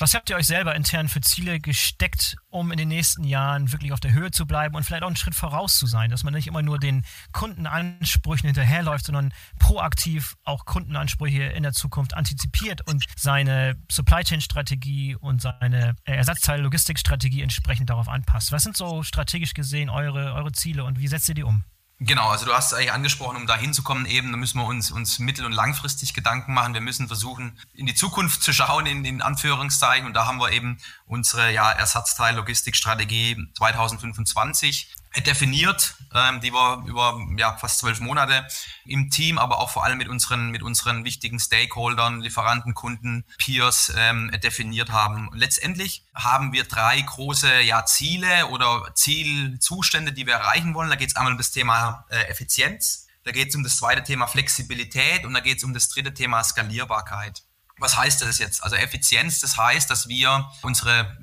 [0.00, 3.92] Was habt ihr euch selber intern für Ziele gesteckt, um in den nächsten Jahren wirklich
[3.92, 6.34] auf der Höhe zu bleiben und vielleicht auch einen Schritt voraus zu sein, dass man
[6.34, 13.06] nicht immer nur den Kundenansprüchen hinterherläuft, sondern proaktiv auch Kundenansprüche in der Zukunft antizipiert und
[13.16, 18.52] seine Supply Chain Strategie und seine Ersatzteil-Logistikstrategie entsprechend darauf anpasst.
[18.52, 21.64] Was sind so strategisch gesehen eure, eure Ziele und wie setzt ihr die um?
[22.00, 24.92] Genau, also du hast es eigentlich angesprochen, um da hinzukommen, eben, da müssen wir uns,
[24.92, 26.72] uns mittel- und langfristig Gedanken machen.
[26.72, 30.06] Wir müssen versuchen, in die Zukunft zu schauen, in, in Anführungszeichen.
[30.06, 34.94] Und da haben wir eben unsere ja, Ersatzteil-Logistikstrategie 2025
[35.26, 38.46] definiert, ähm, die wir über ja, fast zwölf Monate
[38.84, 43.92] im Team, aber auch vor allem mit unseren, mit unseren wichtigen Stakeholdern, Lieferanten, Kunden, Peers
[43.96, 45.30] ähm, definiert haben.
[45.34, 50.90] Letztendlich haben wir drei große ja, Ziele oder Zielzustände, die wir erreichen wollen.
[50.90, 54.02] Da geht es einmal um das Thema äh, Effizienz, da geht es um das zweite
[54.02, 57.42] Thema Flexibilität und da geht es um das dritte Thema Skalierbarkeit.
[57.78, 58.62] Was heißt das jetzt?
[58.62, 61.16] Also Effizienz, das heißt, dass wir unsere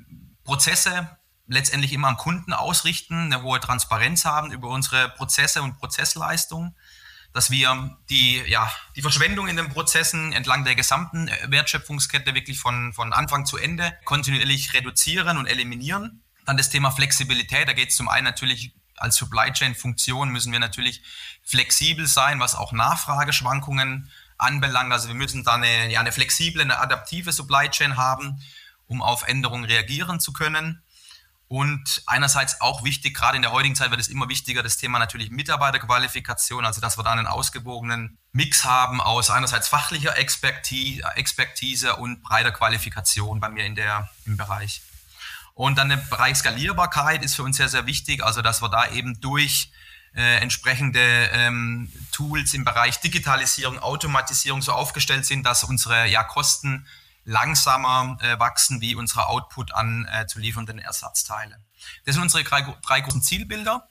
[0.44, 1.10] Prozesse
[1.48, 6.74] letztendlich immer am Kunden ausrichten, eine hohe Transparenz haben über unsere Prozesse und Prozessleistung,
[7.32, 12.92] dass wir die, ja, die Verschwendung in den Prozessen entlang der gesamten Wertschöpfungskette wirklich von,
[12.94, 16.22] von Anfang zu Ende kontinuierlich reduzieren und eliminieren.
[16.46, 20.52] Dann das Thema Flexibilität, da geht es zum einen natürlich als Supply Chain Funktion müssen
[20.52, 21.02] wir natürlich
[21.42, 24.92] flexibel sein, was auch Nachfrageschwankungen anbelangt.
[24.92, 28.42] Also wir müssen da eine, ja, eine flexible, eine adaptive Supply Chain haben,
[28.86, 30.82] um auf Änderungen reagieren zu können.
[31.48, 34.98] Und einerseits auch wichtig, gerade in der heutigen Zeit wird es immer wichtiger, das Thema
[34.98, 42.22] natürlich Mitarbeiterqualifikation, also dass wir da einen ausgewogenen Mix haben aus einerseits fachlicher Expertise, und
[42.22, 44.82] breiter Qualifikation bei mir in der, im Bereich.
[45.54, 48.90] Und dann der Bereich Skalierbarkeit ist für uns sehr, sehr wichtig, also dass wir da
[48.90, 49.70] eben durch
[50.16, 51.00] äh, entsprechende
[51.32, 56.86] ähm, Tools im Bereich Digitalisierung, Automatisierung so aufgestellt sind, dass unsere ja, Kosten
[57.26, 61.60] langsamer äh, wachsen wie unsere Output an äh, zu liefernden Ersatzteile.
[62.04, 63.88] Das sind unsere drei, drei großen Zielbilder.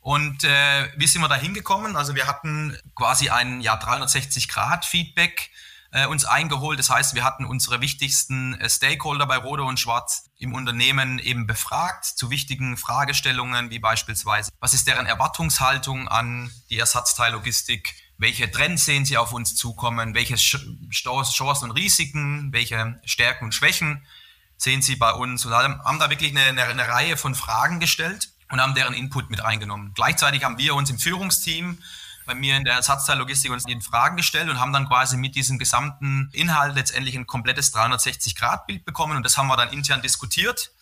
[0.00, 1.94] Und äh, wie sind wir da hingekommen?
[1.94, 5.50] Also wir hatten quasi ein ja, 360-Grad-Feedback
[5.90, 6.78] äh, uns eingeholt.
[6.78, 11.46] Das heißt, wir hatten unsere wichtigsten äh, Stakeholder bei Rode und Schwarz im Unternehmen eben
[11.46, 17.94] befragt zu wichtigen Fragestellungen, wie beispielsweise, was ist deren Erwartungshaltung an die Ersatzteillogistik?
[18.18, 24.02] Welche Trends sehen Sie auf uns zukommen, welche Chancen und Risiken, welche Stärken und Schwächen
[24.56, 25.46] sehen Sie bei uns?
[25.46, 29.42] Und haben da wirklich eine, eine, Reihe von Fragen gestellt und haben deren Input mit
[29.42, 29.92] reingenommen.
[29.94, 31.78] Gleichzeitig haben wir uns im Führungsteam
[32.26, 35.58] bei mir in der Ersatzteillogistik uns in Fragen gestellt und haben dann quasi mit diesem
[35.58, 39.16] gesamten Inhalt letztendlich ein komplettes 360-Grad-Bild bekommen.
[39.16, 40.72] Und das haben wir dann intern diskutiert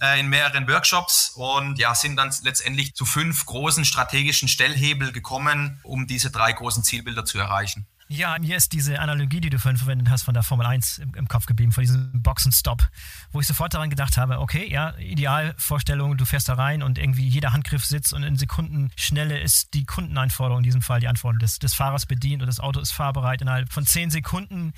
[0.00, 5.80] äh, in mehreren Workshops und ja, sind dann letztendlich zu fünf großen strategischen Stellhebel gekommen,
[5.82, 7.86] um diese drei großen Zielbilder zu erreichen.
[8.08, 11.14] Ja, mir ist diese Analogie, die du vorhin verwendet hast, von der Formel 1 im,
[11.14, 12.86] im Kopf geblieben, von diesem Boxenstopp,
[13.32, 17.26] wo ich sofort daran gedacht habe, okay, ja, Idealvorstellung, du fährst da rein und irgendwie
[17.26, 21.58] jeder Handgriff sitzt und in Sekundenschnelle ist die Kundeneinforderung, in diesem Fall die Anforderung des,
[21.58, 24.74] des Fahrers bedient und das Auto ist fahrbereit innerhalb von zehn Sekunden.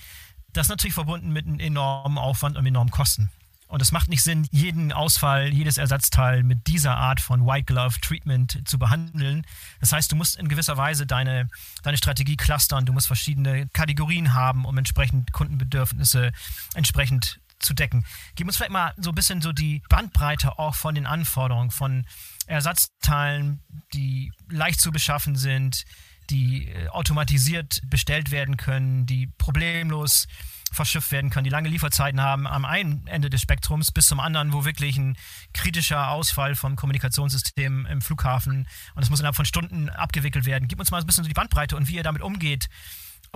[0.53, 3.31] Das ist natürlich verbunden mit einem enormen Aufwand und enormen Kosten.
[3.69, 8.01] Und es macht nicht Sinn, jeden Ausfall, jedes Ersatzteil mit dieser Art von White Glove
[8.01, 9.45] Treatment zu behandeln.
[9.81, 11.49] Das heißt, du musst in gewisser Weise deine,
[11.83, 16.33] deine Strategie clustern, du musst verschiedene Kategorien haben, um entsprechend Kundenbedürfnisse
[16.75, 18.05] entsprechend zu decken.
[18.35, 22.07] Gib uns vielleicht mal so ein bisschen so die Bandbreite auch von den Anforderungen, von
[22.47, 25.85] Ersatzteilen, die leicht zu beschaffen sind,
[26.31, 30.27] die äh, automatisiert bestellt werden können, die problemlos
[30.73, 34.53] verschifft werden können, die lange Lieferzeiten haben am einen Ende des Spektrums bis zum anderen,
[34.53, 35.17] wo wirklich ein
[35.55, 40.69] kritischer Ausfall vom Kommunikationssystem im Flughafen und das muss innerhalb von Stunden abgewickelt werden.
[40.69, 42.69] Gib uns mal ein bisschen so die Bandbreite und wie ihr damit umgeht,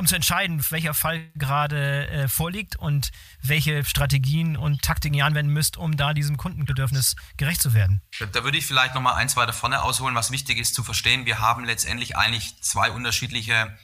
[0.00, 3.10] um zu entscheiden, welcher Fall gerade äh, vorliegt und
[3.42, 8.00] welche Strategien und Taktiken ihr anwenden müsst, um da diesem Kundenbedürfnis gerecht zu werden.
[8.32, 11.26] Da würde ich vielleicht nochmal eins weiter vorne ausholen, was wichtig ist zu verstehen.
[11.26, 13.76] Wir haben letztendlich eigentlich zwei unterschiedliche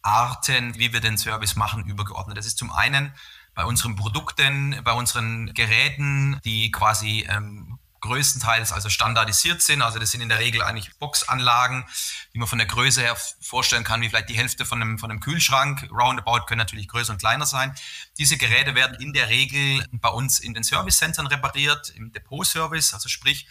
[0.00, 2.38] Arten, wie wir den Service machen, übergeordnet.
[2.38, 3.12] Das ist zum einen
[3.54, 9.82] bei unseren Produkten, bei unseren Geräten, die quasi ähm, größtenteils also standardisiert sind.
[9.82, 11.84] Also das sind in der Regel eigentlich Boxanlagen,
[12.32, 15.10] die man von der Größe her vorstellen kann, wie vielleicht die Hälfte von einem, von
[15.10, 15.88] einem Kühlschrank.
[15.90, 17.74] Roundabout können natürlich größer und kleiner sein.
[18.18, 23.08] Diese Geräte werden in der Regel bei uns in den Service-Centern repariert, im Depot-Service, also
[23.08, 23.48] sprich,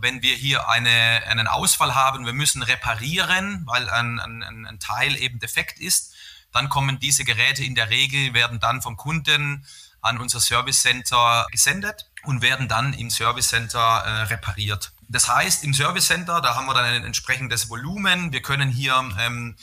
[0.00, 5.16] wenn wir hier eine, einen Ausfall haben, wir müssen reparieren, weil ein, ein, ein Teil
[5.16, 6.14] eben defekt ist,
[6.52, 9.66] dann kommen diese Geräte in der Regel, werden dann vom Kunden
[10.00, 14.92] an unser Service Center gesendet und werden dann im Service Center äh, repariert.
[15.08, 18.32] Das heißt, im Service Center, da haben wir dann ein entsprechendes Volumen.
[18.32, 19.56] Wir können hier ähm,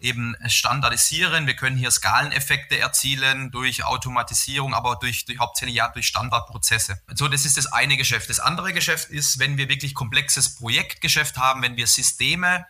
[0.00, 1.46] eben standardisieren.
[1.46, 7.00] Wir können hier Skaleneffekte erzielen durch Automatisierung, aber durch, durch hauptsächlich ja durch Standardprozesse.
[7.14, 8.28] So, das ist das eine Geschäft.
[8.28, 12.66] Das andere Geschäft ist, wenn wir wirklich komplexes Projektgeschäft haben, wenn wir Systeme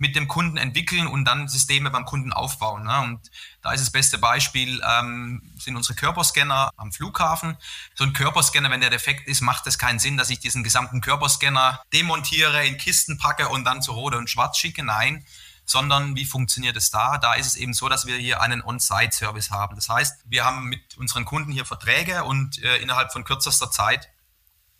[0.00, 2.84] mit dem Kunden entwickeln und dann Systeme beim Kunden aufbauen.
[2.84, 3.00] Ne?
[3.00, 7.58] Und da ist das beste Beispiel, ähm, sind unsere Körperscanner am Flughafen.
[7.94, 11.02] So ein Körperscanner, wenn der defekt ist, macht es keinen Sinn, dass ich diesen gesamten
[11.02, 14.82] Körperscanner demontiere, in Kisten packe und dann zu Rot und Schwarz schicke.
[14.82, 15.26] Nein,
[15.66, 17.18] sondern wie funktioniert es da?
[17.18, 19.76] Da ist es eben so, dass wir hier einen On-Site-Service haben.
[19.76, 24.08] Das heißt, wir haben mit unseren Kunden hier Verträge und äh, innerhalb von kürzester Zeit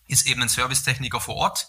[0.09, 1.69] ist eben ein Servicetechniker vor Ort,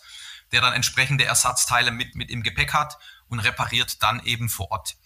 [0.54, 2.98] der dann entsprechende Ersatzteile mit, mit im Gepäck hat
[3.32, 4.98] und repariert dann eben vor Ort.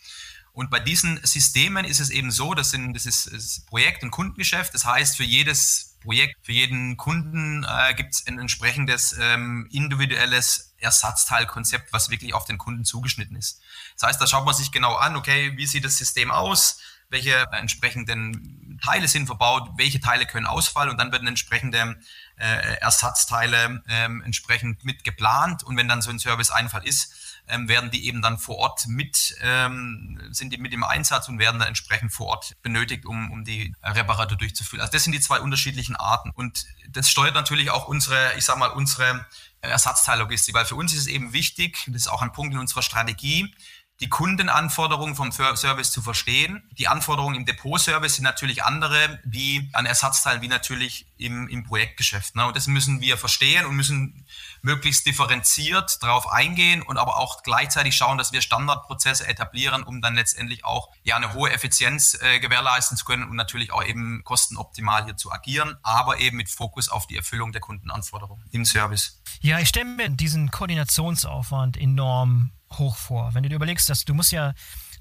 [0.51, 4.11] Und bei diesen Systemen ist es eben so, das, sind, das ist, ist Projekt- und
[4.11, 4.73] Kundengeschäft.
[4.73, 10.73] Das heißt, für jedes Projekt, für jeden Kunden äh, gibt es ein entsprechendes ähm, individuelles
[10.77, 13.59] Ersatzteilkonzept, was wirklich auf den Kunden zugeschnitten ist.
[13.99, 16.79] Das heißt, da schaut man sich genau an, okay, wie sieht das System aus?
[17.09, 21.97] welche äh, entsprechenden Teile sind verbaut, welche Teile können ausfallen und dann werden entsprechende
[22.37, 27.13] äh, Ersatzteile ähm, entsprechend mit geplant und wenn dann so ein Serviceeinfall ist,
[27.47, 31.39] ähm, werden die eben dann vor Ort mit, ähm, sind die mit im Einsatz und
[31.39, 34.81] werden dann entsprechend vor Ort benötigt, um, um die Reparatur durchzuführen.
[34.81, 36.31] Also das sind die zwei unterschiedlichen Arten.
[36.31, 39.25] Und das steuert natürlich auch unsere, ich sag mal, unsere
[39.61, 42.81] Ersatzteillogistik, weil für uns ist es eben wichtig, das ist auch ein Punkt in unserer
[42.81, 43.53] Strategie,
[44.01, 46.63] die Kundenanforderungen vom Service zu verstehen.
[46.77, 52.35] Die Anforderungen im Depot-Service sind natürlich andere wie an Ersatzteilen, wie natürlich im, im Projektgeschäft.
[52.35, 52.45] Ne?
[52.45, 54.25] Und das müssen wir verstehen und müssen
[54.61, 60.15] möglichst differenziert darauf eingehen und aber auch gleichzeitig schauen, dass wir Standardprozesse etablieren, um dann
[60.15, 65.05] letztendlich auch ja eine hohe Effizienz äh, gewährleisten zu können und natürlich auch eben kostenoptimal
[65.05, 69.21] hier zu agieren, aber eben mit Fokus auf die Erfüllung der Kundenanforderungen im Service.
[69.39, 73.33] Ja, ich stelle mir diesen Koordinationsaufwand enorm hoch vor.
[73.33, 74.53] Wenn du dir überlegst, dass du musst ja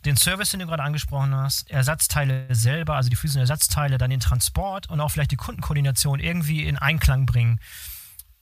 [0.05, 4.21] den Service, den du gerade angesprochen hast, Ersatzteile selber, also die physischen Ersatzteile, dann den
[4.21, 7.61] Transport und auch vielleicht die Kundenkoordination irgendwie in Einklang bringen.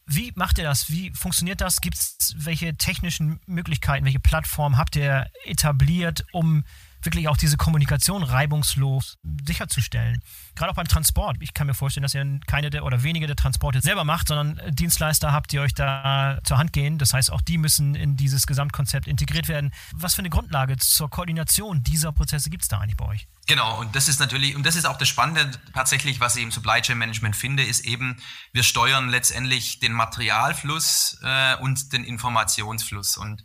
[0.07, 0.90] Wie macht ihr das?
[0.90, 1.81] Wie funktioniert das?
[1.81, 6.64] Gibt es welche technischen Möglichkeiten, welche Plattformen habt ihr etabliert, um
[7.05, 10.23] wirklich auch diese Kommunikation reibungslos sicherzustellen.
[10.55, 11.37] Gerade auch beim Transport.
[11.41, 14.61] Ich kann mir vorstellen, dass ihr keine der oder wenige der Transporte selber macht, sondern
[14.75, 16.99] Dienstleister habt, die euch da zur Hand gehen.
[16.99, 19.73] Das heißt, auch die müssen in dieses Gesamtkonzept integriert werden.
[19.95, 23.27] Was für eine Grundlage zur Koordination dieser Prozesse gibt es da eigentlich bei euch?
[23.47, 26.53] Genau, und das ist natürlich, und das ist auch das Spannende tatsächlich, was ich im
[26.53, 28.17] Supply Chain Management finde, ist eben,
[28.53, 33.17] wir steuern letztendlich den Materialfluss äh, und den Informationsfluss.
[33.17, 33.45] Und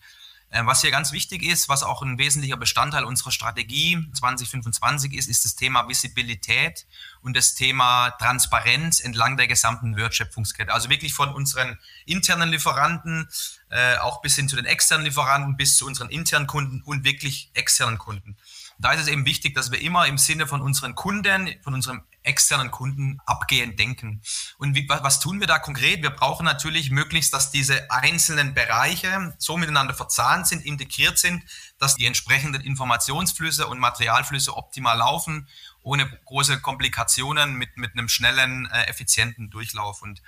[0.49, 5.43] was hier ganz wichtig ist, was auch ein wesentlicher Bestandteil unserer Strategie 2025 ist, ist
[5.43, 6.87] das Thema Visibilität
[7.21, 10.73] und das Thema Transparenz entlang der gesamten Wertschöpfungskette.
[10.73, 13.27] Also wirklich von unseren internen Lieferanten,
[13.69, 17.51] äh, auch bis hin zu den externen Lieferanten, bis zu unseren internen Kunden und wirklich
[17.53, 18.37] externen Kunden.
[18.79, 22.03] Da ist es eben wichtig, dass wir immer im Sinne von unseren Kunden, von unserem
[22.27, 24.21] externen Kunden abgehend denken.
[24.57, 26.03] Und wie, was tun wir da konkret?
[26.03, 31.43] Wir brauchen natürlich möglichst, dass diese einzelnen Bereiche so miteinander verzahnt sind, integriert sind,
[31.79, 35.47] dass die entsprechenden Informationsflüsse und Materialflüsse optimal laufen,
[35.81, 40.01] ohne große Komplikationen, mit, mit einem schnellen, äh, effizienten Durchlauf.
[40.01, 40.21] Und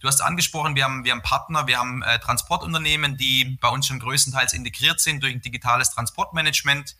[0.00, 3.86] du hast angesprochen, wir haben, wir haben Partner, wir haben äh, Transportunternehmen, die bei uns
[3.86, 6.96] schon größtenteils integriert sind durch ein digitales Transportmanagement.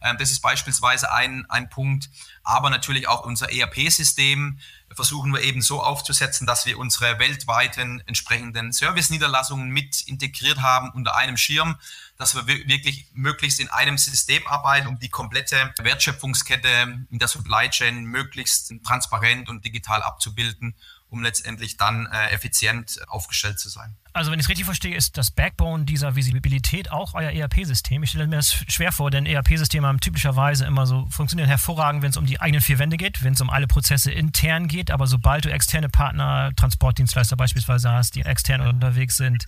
[0.00, 2.08] Ähm, das ist beispielsweise ein, ein Punkt.
[2.42, 4.58] Aber natürlich auch unser ERP-System
[4.94, 11.16] versuchen wir eben so aufzusetzen, dass wir unsere weltweiten entsprechenden Service-Niederlassungen mit integriert haben unter
[11.16, 11.76] einem Schirm,
[12.16, 17.68] dass wir wirklich möglichst in einem System arbeiten, um die komplette Wertschöpfungskette in der Supply
[17.68, 20.74] Chain möglichst transparent und digital abzubilden
[21.08, 23.96] um letztendlich dann äh, effizient aufgestellt zu sein.
[24.16, 28.02] Also wenn ich es richtig verstehe, ist das Backbone dieser Visibilität auch euer ERP-System.
[28.02, 32.08] Ich stelle mir das schwer vor, denn ERP-Systeme haben typischerweise immer so, funktionieren hervorragend, wenn
[32.08, 35.06] es um die eigenen vier Wände geht, wenn es um alle Prozesse intern geht, aber
[35.06, 39.44] sobald du externe Partner, Transportdienstleister beispielsweise hast, die extern unterwegs sind,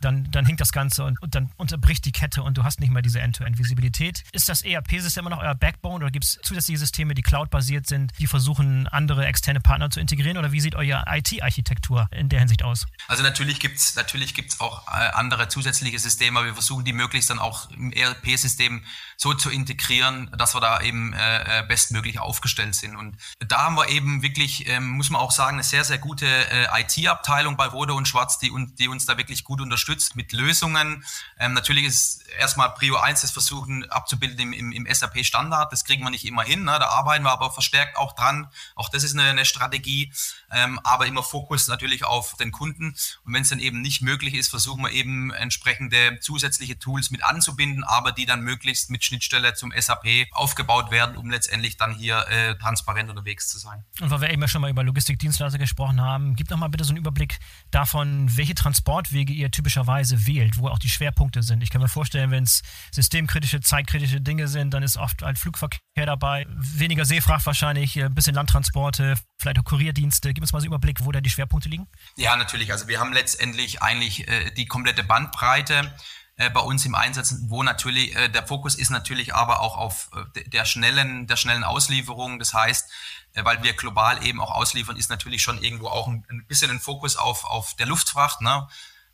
[0.00, 2.90] dann, dann hinkt das Ganze und, und dann unterbricht die Kette und du hast nicht
[2.90, 4.24] mehr diese End-to-End-Visibilität.
[4.32, 8.12] Ist das ERP-System immer noch euer Backbone oder gibt es zusätzliche Systeme, die cloud-basiert sind,
[8.18, 12.62] die versuchen, andere externe Partner zu integrieren oder wie sieht euer IT-Architektur in der Hinsicht
[12.62, 12.86] aus?
[13.08, 16.92] Also natürlich gibt es natürlich gibt's auch äh, andere zusätzliche Systeme, aber wir versuchen die
[16.92, 18.84] möglichst dann auch im ERP-System
[19.16, 22.96] so zu integrieren, dass wir da eben äh, äh bestmöglich aufgestellt sind.
[22.96, 26.26] Und da haben wir eben wirklich, ähm, muss man auch sagen, eine sehr, sehr gute
[26.74, 31.04] IT-Abteilung bei Rode und Schwarz, die, die uns da wirklich gut unterstützt mit Lösungen.
[31.38, 35.72] Ähm, natürlich ist ist erstmal Prio 1, das versuchen abzubilden im, im, im SAP-Standard.
[35.72, 36.64] Das kriegen wir nicht immer hin.
[36.64, 36.76] Ne?
[36.78, 38.48] Da arbeiten wir aber verstärkt auch dran.
[38.74, 40.12] Auch das ist eine, eine Strategie.
[40.50, 42.96] Ähm, aber immer Fokus natürlich auf den Kunden.
[43.24, 47.24] Und wenn es dann eben nicht möglich ist, versuchen wir eben entsprechende zusätzliche Tools mit
[47.24, 52.26] anzubinden, aber die dann möglichst mit Schnittstelle zum SAP aufgebaut werden, um letztendlich dann hier
[52.28, 53.84] äh, transparent unterwegs zu sein.
[54.00, 56.90] Und weil wir eben schon mal über Logistikdienstleister gesprochen haben, gib doch mal bitte so
[56.90, 57.38] einen Überblick
[57.70, 61.62] davon, welche Transportwege ihr typischerweise wählt, wo auch die Schwerpunkte sind.
[61.62, 66.06] Ich kann mir vorstellen, wenn es systemkritische, zeitkritische Dinge sind, dann ist oft ein Flugverkehr
[66.06, 70.32] dabei, weniger Seefracht wahrscheinlich, ein bisschen Landtransporte, vielleicht auch Kurierdienste.
[70.32, 71.88] Gib uns mal so einen Überblick, wo da die Schwerpunkte liegen.
[72.16, 72.72] Ja, natürlich.
[72.72, 75.94] Also wir haben letztendlich eigentlich äh, die komplette Bandbreite
[76.36, 80.10] äh, bei uns im Einsatz, wo natürlich äh, der Fokus ist natürlich aber auch auf
[80.34, 82.38] äh, der schnellen, der schnellen Auslieferung.
[82.38, 82.90] Das heißt,
[83.34, 86.70] äh, weil wir global eben auch ausliefern, ist natürlich schon irgendwo auch ein, ein bisschen
[86.70, 88.66] ein Fokus auf, auf der Luftfracht, ne?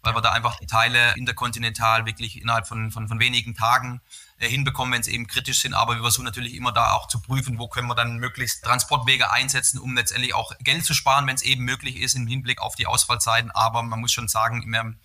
[0.02, 4.00] weil wir da einfach die Teile interkontinental wirklich innerhalb von, von, von wenigen Tagen
[4.38, 5.74] hinbekommen, wenn es eben kritisch sind.
[5.74, 9.30] Aber wir versuchen natürlich immer da auch zu prüfen, wo können wir dann möglichst Transportwege
[9.30, 12.74] einsetzen, um letztendlich auch Geld zu sparen, wenn es eben möglich ist im Hinblick auf
[12.76, 13.50] die Ausfallzeiten.
[13.50, 14.98] Aber man muss schon sagen, immer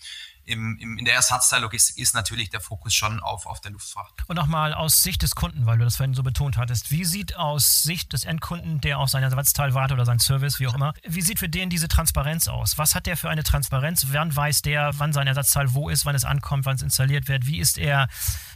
[0.46, 4.12] im, im, in der Ersatzteillogistik ist natürlich der Fokus schon auf, auf der Luftfahrt.
[4.28, 7.36] Und nochmal aus Sicht des Kunden, weil du das vorhin so betont hattest, wie sieht
[7.36, 10.94] aus Sicht des Endkunden, der auf sein Ersatzteil wartet oder sein Service, wie auch immer,
[11.08, 12.78] wie sieht für den diese Transparenz aus?
[12.78, 14.08] Was hat der für eine Transparenz?
[14.10, 17.46] Wann weiß der, wann sein Ersatzteil wo ist, wann es ankommt, wann es installiert wird?
[17.46, 18.08] Wie ist er,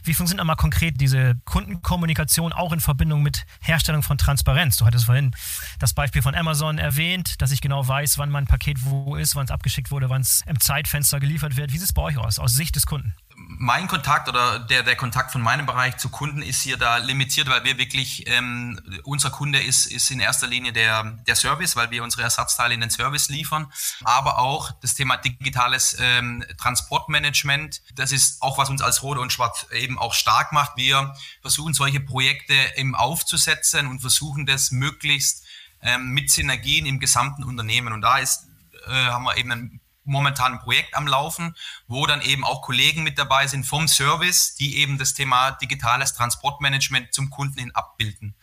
[0.02, 4.76] wie funktioniert einmal konkret diese Kundenkommunikation auch in Verbindung mit Herstellung von Transparenz?
[4.76, 5.34] Du hattest vorhin
[5.78, 9.44] das Beispiel von Amazon erwähnt, dass ich genau weiß, wann mein Paket wo ist, wann
[9.44, 11.72] es abgeschickt wurde, wann es im Zeitfenster geliefert wird.
[11.72, 13.14] Wie es bei euch aus, aus Sicht des Kunden?
[13.38, 17.48] Mein Kontakt oder der, der Kontakt von meinem Bereich zu Kunden ist hier da limitiert,
[17.48, 21.90] weil wir wirklich, ähm, unser Kunde ist, ist in erster Linie der, der Service, weil
[21.90, 23.70] wir unsere Ersatzteile in den Service liefern,
[24.04, 29.32] aber auch das Thema digitales ähm, Transportmanagement, das ist auch, was uns als Rot und
[29.32, 30.76] Schwarz eben auch stark macht.
[30.76, 35.44] Wir versuchen solche Projekte eben aufzusetzen und versuchen das möglichst
[35.82, 37.92] ähm, mit Synergien im gesamten Unternehmen.
[37.92, 38.46] Und da ist,
[38.86, 41.54] äh, haben wir eben ein momentan ein Projekt am Laufen,
[41.86, 46.14] wo dann eben auch Kollegen mit dabei sind vom Service, die eben das Thema digitales
[46.14, 48.34] Transportmanagement zum Kunden hin abbilden.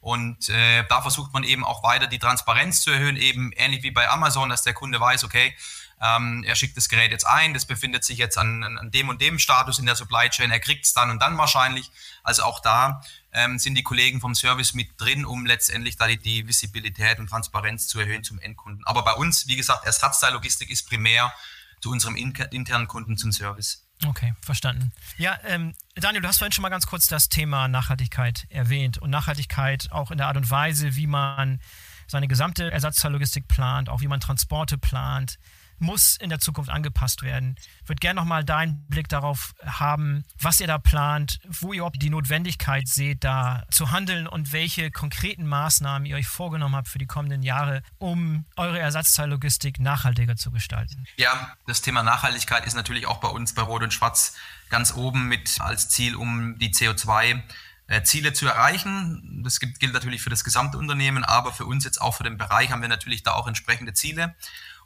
[0.00, 3.90] Und äh, da versucht man eben auch weiter die Transparenz zu erhöhen, eben ähnlich wie
[3.90, 5.54] bei Amazon, dass der Kunde weiß, okay,
[6.00, 9.20] ähm, er schickt das Gerät jetzt ein, das befindet sich jetzt an, an dem und
[9.20, 11.90] dem Status in der Supply Chain, er kriegt es dann und dann wahrscheinlich.
[12.22, 13.02] Also auch da
[13.32, 17.28] ähm, sind die Kollegen vom Service mit drin, um letztendlich da die, die Visibilität und
[17.28, 18.84] Transparenz zu erhöhen zum Endkunden.
[18.86, 21.32] Aber bei uns, wie gesagt, Ersatzteillogistik ist primär
[21.80, 23.84] zu unserem internen Kunden zum Service.
[24.06, 24.92] Okay, verstanden.
[25.16, 29.10] Ja, ähm, Daniel, du hast vorhin schon mal ganz kurz das Thema Nachhaltigkeit erwähnt und
[29.10, 31.60] Nachhaltigkeit auch in der Art und Weise, wie man
[32.06, 35.38] seine gesamte Ersatzteillogistik plant, auch wie man Transporte plant
[35.78, 37.56] muss in der Zukunft angepasst werden.
[37.82, 42.10] Ich würde gerne nochmal deinen Blick darauf haben, was ihr da plant, wo ihr die
[42.10, 47.06] Notwendigkeit seht, da zu handeln und welche konkreten Maßnahmen ihr euch vorgenommen habt für die
[47.06, 51.04] kommenden Jahre, um eure Ersatzteillogistik nachhaltiger zu gestalten.
[51.16, 54.34] Ja, das Thema Nachhaltigkeit ist natürlich auch bei uns bei Rot und Schwarz
[54.70, 57.42] ganz oben mit als Ziel, um die CO2
[57.86, 59.42] äh, Ziele zu erreichen.
[59.44, 62.70] Das gilt natürlich für das gesamte Unternehmen, aber für uns jetzt auch für den Bereich
[62.70, 64.34] haben wir natürlich da auch entsprechende Ziele.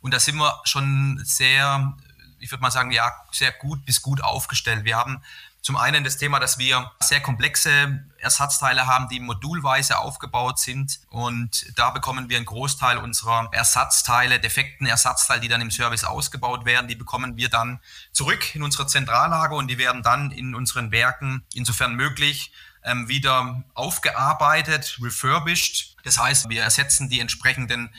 [0.01, 1.97] Und da sind wir schon sehr,
[2.39, 4.85] ich würde mal sagen, ja, sehr gut bis gut aufgestellt.
[4.85, 5.23] Wir haben
[5.61, 11.01] zum einen das Thema, dass wir sehr komplexe Ersatzteile haben, die modulweise aufgebaut sind.
[11.11, 16.65] Und da bekommen wir einen Großteil unserer Ersatzteile, defekten Ersatzteile, die dann im Service ausgebaut
[16.65, 17.81] werden, die bekommen wir dann
[18.13, 22.53] zurück in unsere Zentrallager und die werden dann in unseren Werken, insofern möglich,
[22.85, 25.97] ähm, wieder aufgearbeitet, refurbished.
[26.05, 27.91] Das heißt, wir ersetzen die entsprechenden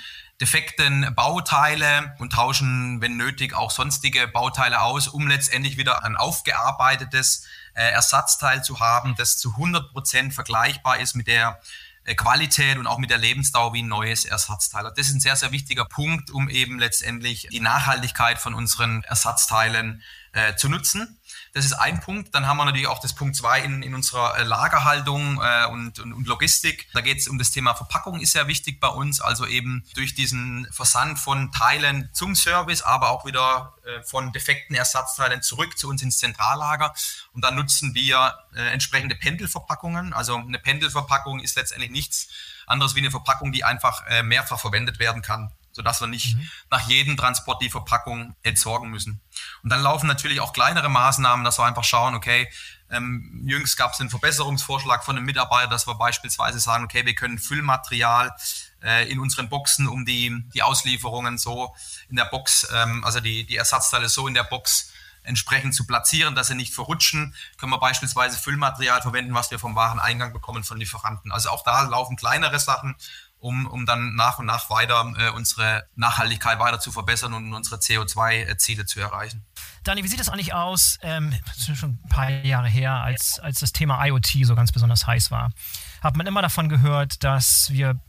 [0.42, 7.46] defekten Bauteile und tauschen, wenn nötig, auch sonstige Bauteile aus, um letztendlich wieder ein aufgearbeitetes
[7.74, 11.60] äh, Ersatzteil zu haben, das zu 100 Prozent vergleichbar ist mit der
[12.06, 14.84] äh, Qualität und auch mit der Lebensdauer wie ein neues Ersatzteil.
[14.96, 20.02] Das ist ein sehr, sehr wichtiger Punkt, um eben letztendlich die Nachhaltigkeit von unseren Ersatzteilen
[20.32, 21.19] äh, zu nutzen.
[21.54, 22.34] Das ist ein Punkt.
[22.36, 26.00] Dann haben wir natürlich auch das Punkt zwei in, in unserer äh, Lagerhaltung äh, und,
[26.00, 26.88] und, und, Logistik.
[26.94, 29.20] Da geht es um das Thema Verpackung, ist sehr wichtig bei uns.
[29.20, 34.76] Also eben durch diesen Versand von Teilen zum Service, aber auch wieder äh, von defekten
[34.76, 36.94] Ersatzteilen zurück zu uns ins Zentrallager.
[37.34, 40.14] Und dann nutzen wir äh, entsprechende Pendelverpackungen.
[40.14, 42.30] Also eine Pendelverpackung ist letztendlich nichts
[42.68, 46.50] anderes wie eine Verpackung, die einfach äh, mehrfach verwendet werden kann sodass wir nicht mhm.
[46.70, 49.22] nach jedem Transport die Verpackung entsorgen müssen.
[49.64, 52.50] Und dann laufen natürlich auch kleinere Maßnahmen, dass wir einfach schauen, okay,
[52.92, 57.16] ähm, jüngst gab es einen Verbesserungsvorschlag von einem Mitarbeiter, dass wir beispielsweise sagen, okay, wir
[57.16, 58.36] können Füllmaterial
[58.84, 61.76] äh, in unseren Boxen, um die, die Auslieferungen so
[62.10, 64.92] in der Box, ähm, also die, die Ersatzteile so in der Box
[65.24, 67.36] entsprechend zu platzieren, dass sie nicht verrutschen.
[67.58, 71.32] Können wir beispielsweise Füllmaterial verwenden, was wir vom Wareneingang bekommen von Lieferanten.
[71.32, 72.96] Also auch da laufen kleinere Sachen,
[73.40, 77.78] um, um dann nach und nach weiter äh, unsere Nachhaltigkeit weiter zu verbessern und unsere
[77.78, 79.46] CO2-Ziele zu erreichen.
[79.84, 80.98] Dani, wie sieht das eigentlich aus?
[81.02, 84.72] Ähm, das ist schon ein paar Jahre her, als, als das Thema IoT so ganz
[84.72, 85.52] besonders heiß war.
[86.02, 88.00] Hat man immer davon gehört, dass wir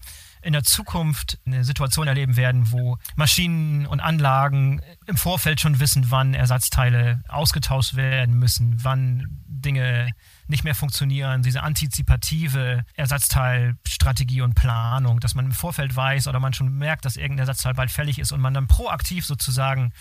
[0.43, 6.11] in der Zukunft eine Situation erleben werden, wo Maschinen und Anlagen im Vorfeld schon wissen,
[6.11, 10.11] wann Ersatzteile ausgetauscht werden müssen, wann Dinge
[10.51, 16.53] nicht mehr funktionieren, diese antizipative Ersatzteilstrategie und Planung, dass man im Vorfeld weiß oder man
[16.53, 19.93] schon merkt, dass irgendein Ersatzteil bald fällig ist und man dann proaktiv sozusagen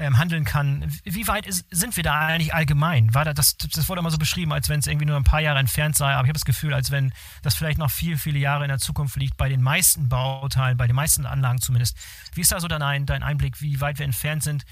[0.00, 0.90] ähm, handeln kann.
[1.04, 3.12] Wie weit ist, sind wir da eigentlich allgemein?
[3.12, 5.40] War da, das, das wurde immer so beschrieben, als wenn es irgendwie nur ein paar
[5.40, 7.12] Jahre entfernt sei, aber ich habe das Gefühl, als wenn
[7.42, 10.86] das vielleicht noch viele, viele Jahre in der Zukunft liegt, bei den meisten Bauteilen, bei
[10.86, 11.96] den meisten Anlagen zumindest.
[12.34, 14.64] Wie ist da so dein, dein Einblick, wie weit wir entfernt sind,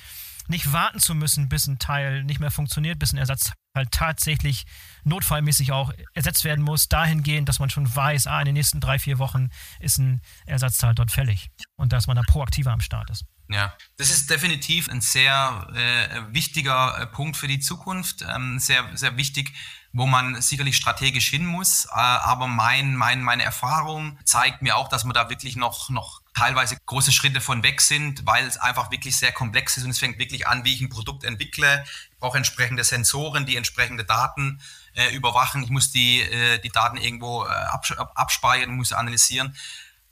[0.49, 3.55] nicht warten zu müssen, bis ein Teil nicht mehr funktioniert, bis ein Ersatzteil
[3.91, 4.65] tatsächlich
[5.05, 8.99] notfallmäßig auch ersetzt werden muss, dahingehend, dass man schon weiß, ah, in den nächsten drei,
[8.99, 13.25] vier Wochen ist ein Ersatzteil dort fällig und dass man da proaktiver am Start ist.
[13.51, 18.85] Ja, das ist definitiv ein sehr äh, wichtiger äh, Punkt für die Zukunft, ähm, sehr,
[18.95, 19.55] sehr wichtig,
[19.93, 21.87] wo man sicherlich strategisch hin muss.
[21.87, 26.21] Äh, aber mein, mein, meine Erfahrung zeigt mir auch, dass man da wirklich noch, noch
[26.35, 29.99] teilweise große Schritte von weg sind, weil es einfach wirklich sehr komplex ist und es
[29.99, 31.85] fängt wirklich an, wie ich ein Produkt entwickle.
[32.13, 34.61] Ich brauche entsprechende Sensoren, die entsprechende Daten
[34.95, 35.63] äh, überwachen.
[35.63, 37.49] Ich muss die, äh, die Daten irgendwo äh,
[38.15, 39.57] abspeichern, muss analysieren.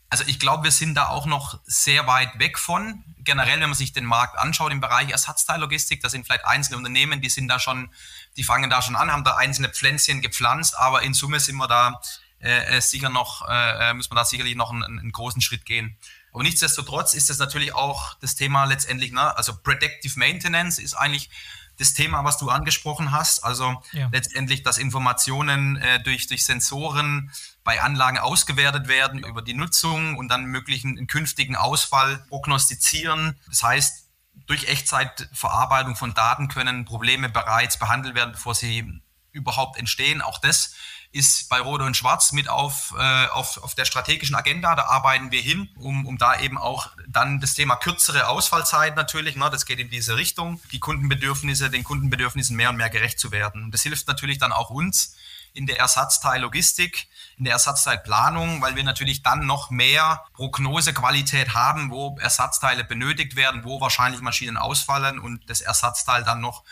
[0.09, 3.03] Also ich glaube, wir sind da auch noch sehr weit weg von.
[3.19, 7.21] Generell, wenn man sich den Markt anschaut im Bereich Ersatzteillogistik, da sind vielleicht einzelne Unternehmen,
[7.21, 7.91] die sind da schon,
[8.37, 11.69] die fangen da schon an, haben da einzelne Pflänzchen gepflanzt, aber in Summe sind wir
[11.69, 12.01] da
[12.41, 15.65] äh, äh sicher noch, äh, äh, müssen wir da sicherlich noch einen, einen großen Schritt
[15.65, 15.97] gehen.
[16.33, 21.31] Aber nichtsdestotrotz ist das natürlich auch das Thema letztendlich, ne, also Predictive Maintenance ist eigentlich
[21.79, 23.45] das Thema, was du angesprochen hast.
[23.45, 24.09] Also ja.
[24.13, 27.31] letztendlich, dass Informationen äh, durch, durch Sensoren
[27.65, 33.39] bei Anlagen ausgewertet werden über die Nutzung und dann möglichen künftigen Ausfall prognostizieren.
[33.49, 34.06] Das heißt,
[34.47, 39.01] durch Echtzeitverarbeitung von Daten können Probleme bereits behandelt werden, bevor sie
[39.33, 40.23] überhaupt entstehen.
[40.23, 40.75] Auch das
[41.13, 44.75] ist bei Rode und Schwarz mit auf, äh, auf, auf der strategischen Agenda.
[44.75, 49.37] Da arbeiten wir hin, um, um da eben auch dann das Thema kürzere Ausfallzeit natürlich,
[49.37, 53.31] ne, das geht in diese Richtung, die Kundenbedürfnisse, den Kundenbedürfnissen mehr und mehr gerecht zu
[53.33, 53.65] werden.
[53.65, 55.17] Und das hilft natürlich dann auch uns
[55.57, 62.17] in der Ersatzteillogistik, in der Ersatzteilplanung, weil wir natürlich dann noch mehr Prognosequalität haben, wo
[62.21, 66.63] Ersatzteile benötigt werden, wo wahrscheinlich Maschinen ausfallen und das Ersatzteil dann noch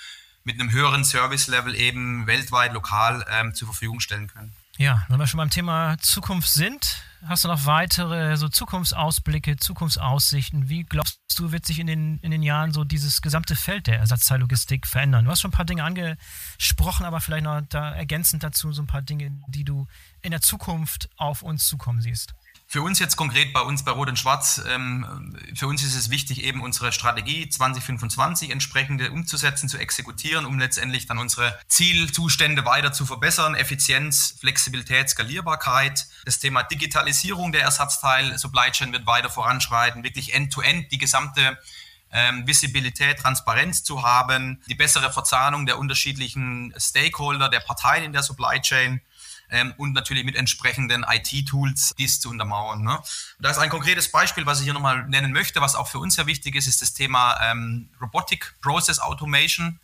[0.45, 4.55] mit einem höheren Service-Level eben weltweit, lokal ähm, zur Verfügung stellen können.
[4.77, 10.69] Ja, wenn wir schon beim Thema Zukunft sind, hast du noch weitere so Zukunftsausblicke, Zukunftsaussichten?
[10.69, 13.99] Wie glaubst du, wird sich in den, in den Jahren so dieses gesamte Feld der
[13.99, 15.25] Ersatzteillogistik verändern?
[15.25, 18.87] Du hast schon ein paar Dinge angesprochen, aber vielleicht noch da ergänzend dazu so ein
[18.87, 19.87] paar Dinge, die du
[20.23, 22.35] in der Zukunft auf uns zukommen siehst.
[22.75, 26.11] Für uns jetzt konkret bei uns bei Rot und Schwarz, ähm, für uns ist es
[26.11, 32.93] wichtig, eben unsere Strategie 2025 entsprechend umzusetzen, zu exekutieren, um letztendlich dann unsere Zielzustände weiter
[32.93, 33.55] zu verbessern.
[33.55, 36.09] Effizienz, Flexibilität, Skalierbarkeit.
[36.25, 41.57] Das Thema Digitalisierung der Ersatzteil, Supply Chain wird weiter voranschreiten, wirklich end-to-end -end die gesamte
[42.11, 48.25] ähm, Visibilität, Transparenz zu haben, die bessere Verzahnung der unterschiedlichen Stakeholder, der Parteien in der
[48.25, 49.01] Supply Chain
[49.51, 52.83] ähm, und natürlich mit entsprechenden IT-Tools dies zu untermauern.
[52.83, 53.01] Ne?
[53.39, 56.17] Da ist ein konkretes Beispiel, was ich hier nochmal nennen möchte, was auch für uns
[56.17, 59.79] sehr wichtig ist, ist das Thema ähm, Robotic Process Automation.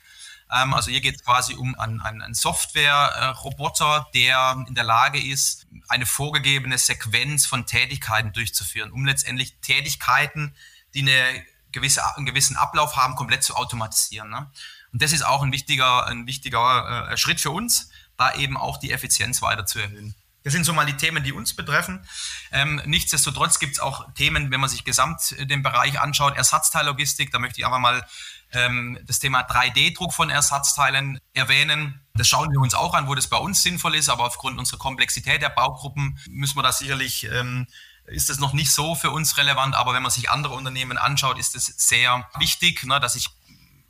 [0.52, 5.66] Ähm, also hier geht es quasi um einen, einen Software-Roboter, der in der Lage ist,
[5.88, 10.54] eine vorgegebene Sequenz von Tätigkeiten durchzuführen, um letztendlich Tätigkeiten,
[10.94, 14.30] die eine gewisse, einen gewissen Ablauf haben, komplett zu automatisieren.
[14.30, 14.50] Ne?
[14.92, 17.90] Und das ist auch ein wichtiger, ein wichtiger äh, Schritt für uns,
[18.20, 20.14] da eben auch die Effizienz weiter zu erhöhen.
[20.42, 22.06] Das sind so mal die Themen, die uns betreffen.
[22.50, 27.38] Ähm, nichtsdestotrotz gibt es auch Themen, wenn man sich gesamt den Bereich anschaut, Ersatzteillogistik, da
[27.38, 28.06] möchte ich einfach mal
[28.52, 32.00] ähm, das Thema 3D-Druck von Ersatzteilen erwähnen.
[32.14, 34.78] Das schauen wir uns auch an, wo das bei uns sinnvoll ist, aber aufgrund unserer
[34.78, 37.66] Komplexität der Baugruppen müssen wir da sicherlich, ähm,
[38.06, 41.38] ist das noch nicht so für uns relevant, aber wenn man sich andere Unternehmen anschaut,
[41.38, 43.28] ist es sehr wichtig, ne, dass ich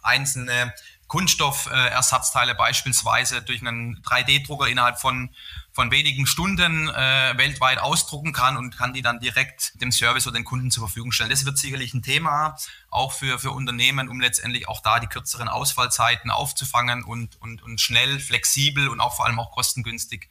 [0.03, 0.75] einzelne
[1.11, 5.31] Kunststoffersatzteile beispielsweise durch einen 3D-Drucker innerhalb von,
[5.73, 10.39] von wenigen Stunden äh, weltweit ausdrucken kann und kann die dann direkt dem Service oder
[10.39, 11.31] den Kunden zur Verfügung stellen.
[11.31, 12.55] Das wird sicherlich ein Thema
[12.91, 17.81] auch für, für Unternehmen, um letztendlich auch da die kürzeren Ausfallzeiten aufzufangen und, und, und
[17.81, 20.29] schnell, flexibel und auch vor allem auch kostengünstig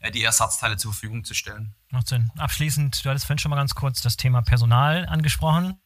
[0.00, 1.74] äh, die Ersatzteile zur Verfügung zu stellen.
[1.90, 2.30] Macht Sinn.
[2.38, 5.78] Abschließend, du hattest vorhin schon mal ganz kurz das Thema Personal angesprochen.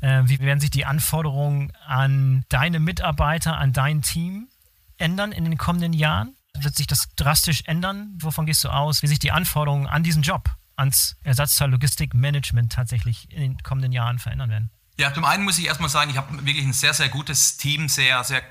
[0.00, 4.48] Äh, wie werden sich die Anforderungen an deine Mitarbeiter, an dein Team
[4.98, 6.36] ändern in den kommenden Jahren?
[6.58, 8.16] Wird sich das drastisch ändern?
[8.20, 9.02] Wovon gehst du aus?
[9.02, 14.50] Wie sich die Anforderungen an diesen Job, ans Ersatzteil-Logistik-Management tatsächlich in den kommenden Jahren verändern
[14.50, 14.70] werden?
[14.98, 17.88] Ja, zum einen muss ich erstmal sagen, ich habe wirklich ein sehr, sehr gutes Team,
[17.88, 18.42] sehr, sehr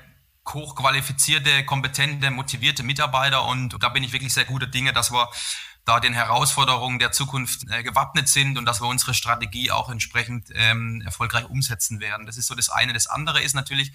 [0.48, 5.28] hochqualifizierte, kompetente, motivierte Mitarbeiter und da bin ich wirklich sehr guter Dinge, dass wir
[5.86, 10.48] da den Herausforderungen der Zukunft äh, gewappnet sind und dass wir unsere Strategie auch entsprechend
[10.52, 12.26] ähm, erfolgreich umsetzen werden.
[12.26, 12.92] Das ist so das eine.
[12.92, 13.92] Das andere ist natürlich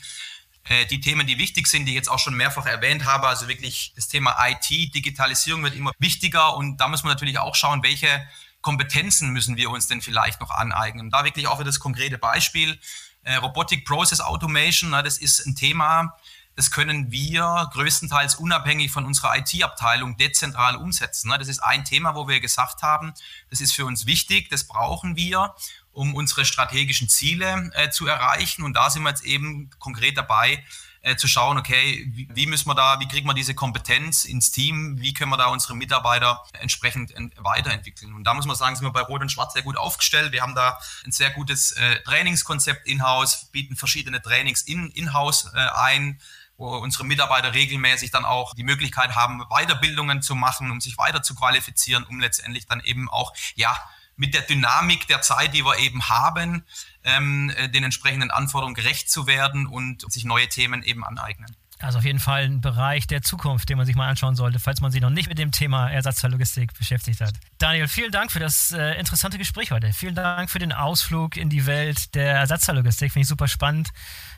[0.69, 3.27] äh, die Themen, die wichtig sind, die ich jetzt auch schon mehrfach erwähnt habe.
[3.27, 7.55] Also wirklich das Thema IT, Digitalisierung wird immer wichtiger und da muss man natürlich auch
[7.55, 8.25] schauen, welche
[8.61, 11.09] Kompetenzen müssen wir uns denn vielleicht noch aneignen.
[11.09, 12.79] Da wirklich auch für das konkrete Beispiel.
[13.23, 16.15] Äh, Robotic Process Automation, das ist ein Thema,
[16.55, 21.29] das können wir größtenteils unabhängig von unserer IT-Abteilung dezentral umsetzen.
[21.29, 21.37] Ne?
[21.37, 23.13] Das ist ein Thema, wo wir gesagt haben,
[23.49, 25.55] das ist für uns wichtig, das brauchen wir,
[25.91, 28.63] um unsere strategischen Ziele äh, zu erreichen.
[28.63, 30.63] Und da sind wir jetzt eben konkret dabei,
[31.03, 35.01] äh, zu schauen, okay, wie, müssen wir da, wie kriegen wir diese Kompetenz ins Team,
[35.01, 38.13] wie können wir da unsere Mitarbeiter entsprechend weiterentwickeln.
[38.13, 40.31] Und da muss man sagen, sind wir bei Rot und Schwarz sehr gut aufgestellt.
[40.31, 45.57] Wir haben da ein sehr gutes äh, Trainingskonzept in-house, bieten verschiedene Trainings in-house in, in
[45.57, 46.21] ein
[46.61, 51.23] wo unsere Mitarbeiter regelmäßig dann auch die Möglichkeit haben, Weiterbildungen zu machen, um sich weiter
[51.23, 53.75] zu qualifizieren, um letztendlich dann eben auch, ja,
[54.15, 56.63] mit der Dynamik der Zeit, die wir eben haben,
[57.03, 61.55] ähm, äh, den entsprechenden Anforderungen gerecht zu werden und sich neue Themen eben aneignen.
[61.79, 64.81] Also auf jeden Fall ein Bereich der Zukunft, den man sich mal anschauen sollte, falls
[64.81, 67.33] man sich noch nicht mit dem Thema Ersatzteillogistik beschäftigt hat.
[67.57, 69.91] Daniel, vielen Dank für das äh, interessante Gespräch heute.
[69.91, 73.11] Vielen Dank für den Ausflug in die Welt der Ersatzteillogistik.
[73.11, 73.89] Finde ich super spannend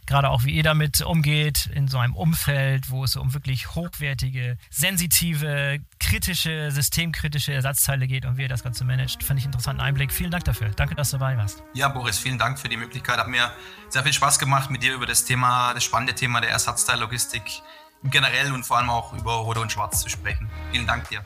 [0.05, 4.57] gerade auch wie ihr damit umgeht in so einem Umfeld, wo es um wirklich hochwertige,
[4.69, 9.23] sensitive, kritische, systemkritische Ersatzteile geht und wie ihr das Ganze managt.
[9.23, 10.11] Fand ich einen interessanten Einblick.
[10.11, 10.69] Vielen Dank dafür.
[10.69, 11.63] Danke, dass du dabei warst.
[11.73, 13.17] Ja, Boris, vielen Dank für die Möglichkeit.
[13.17, 13.51] Hat mir
[13.89, 17.61] sehr viel Spaß gemacht, mit dir über das Thema, das spannende Thema der Ersatzteillogistik
[18.03, 20.49] generell und vor allem auch über Rot und Schwarz zu sprechen.
[20.71, 21.23] Vielen Dank dir.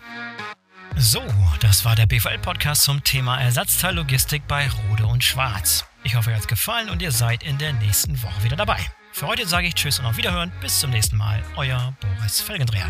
[0.95, 1.23] So,
[1.59, 5.87] das war der BVL-Podcast zum Thema Ersatzteillogistik bei Rode und Schwarz.
[6.04, 8.78] Ich hoffe, euch hat es gefallen und ihr seid in der nächsten Woche wieder dabei.
[9.12, 10.52] Für heute sage ich Tschüss und auf Wiederhören.
[10.62, 11.43] Bis zum nächsten Mal.
[11.56, 12.89] Euer Boris Felgendreher.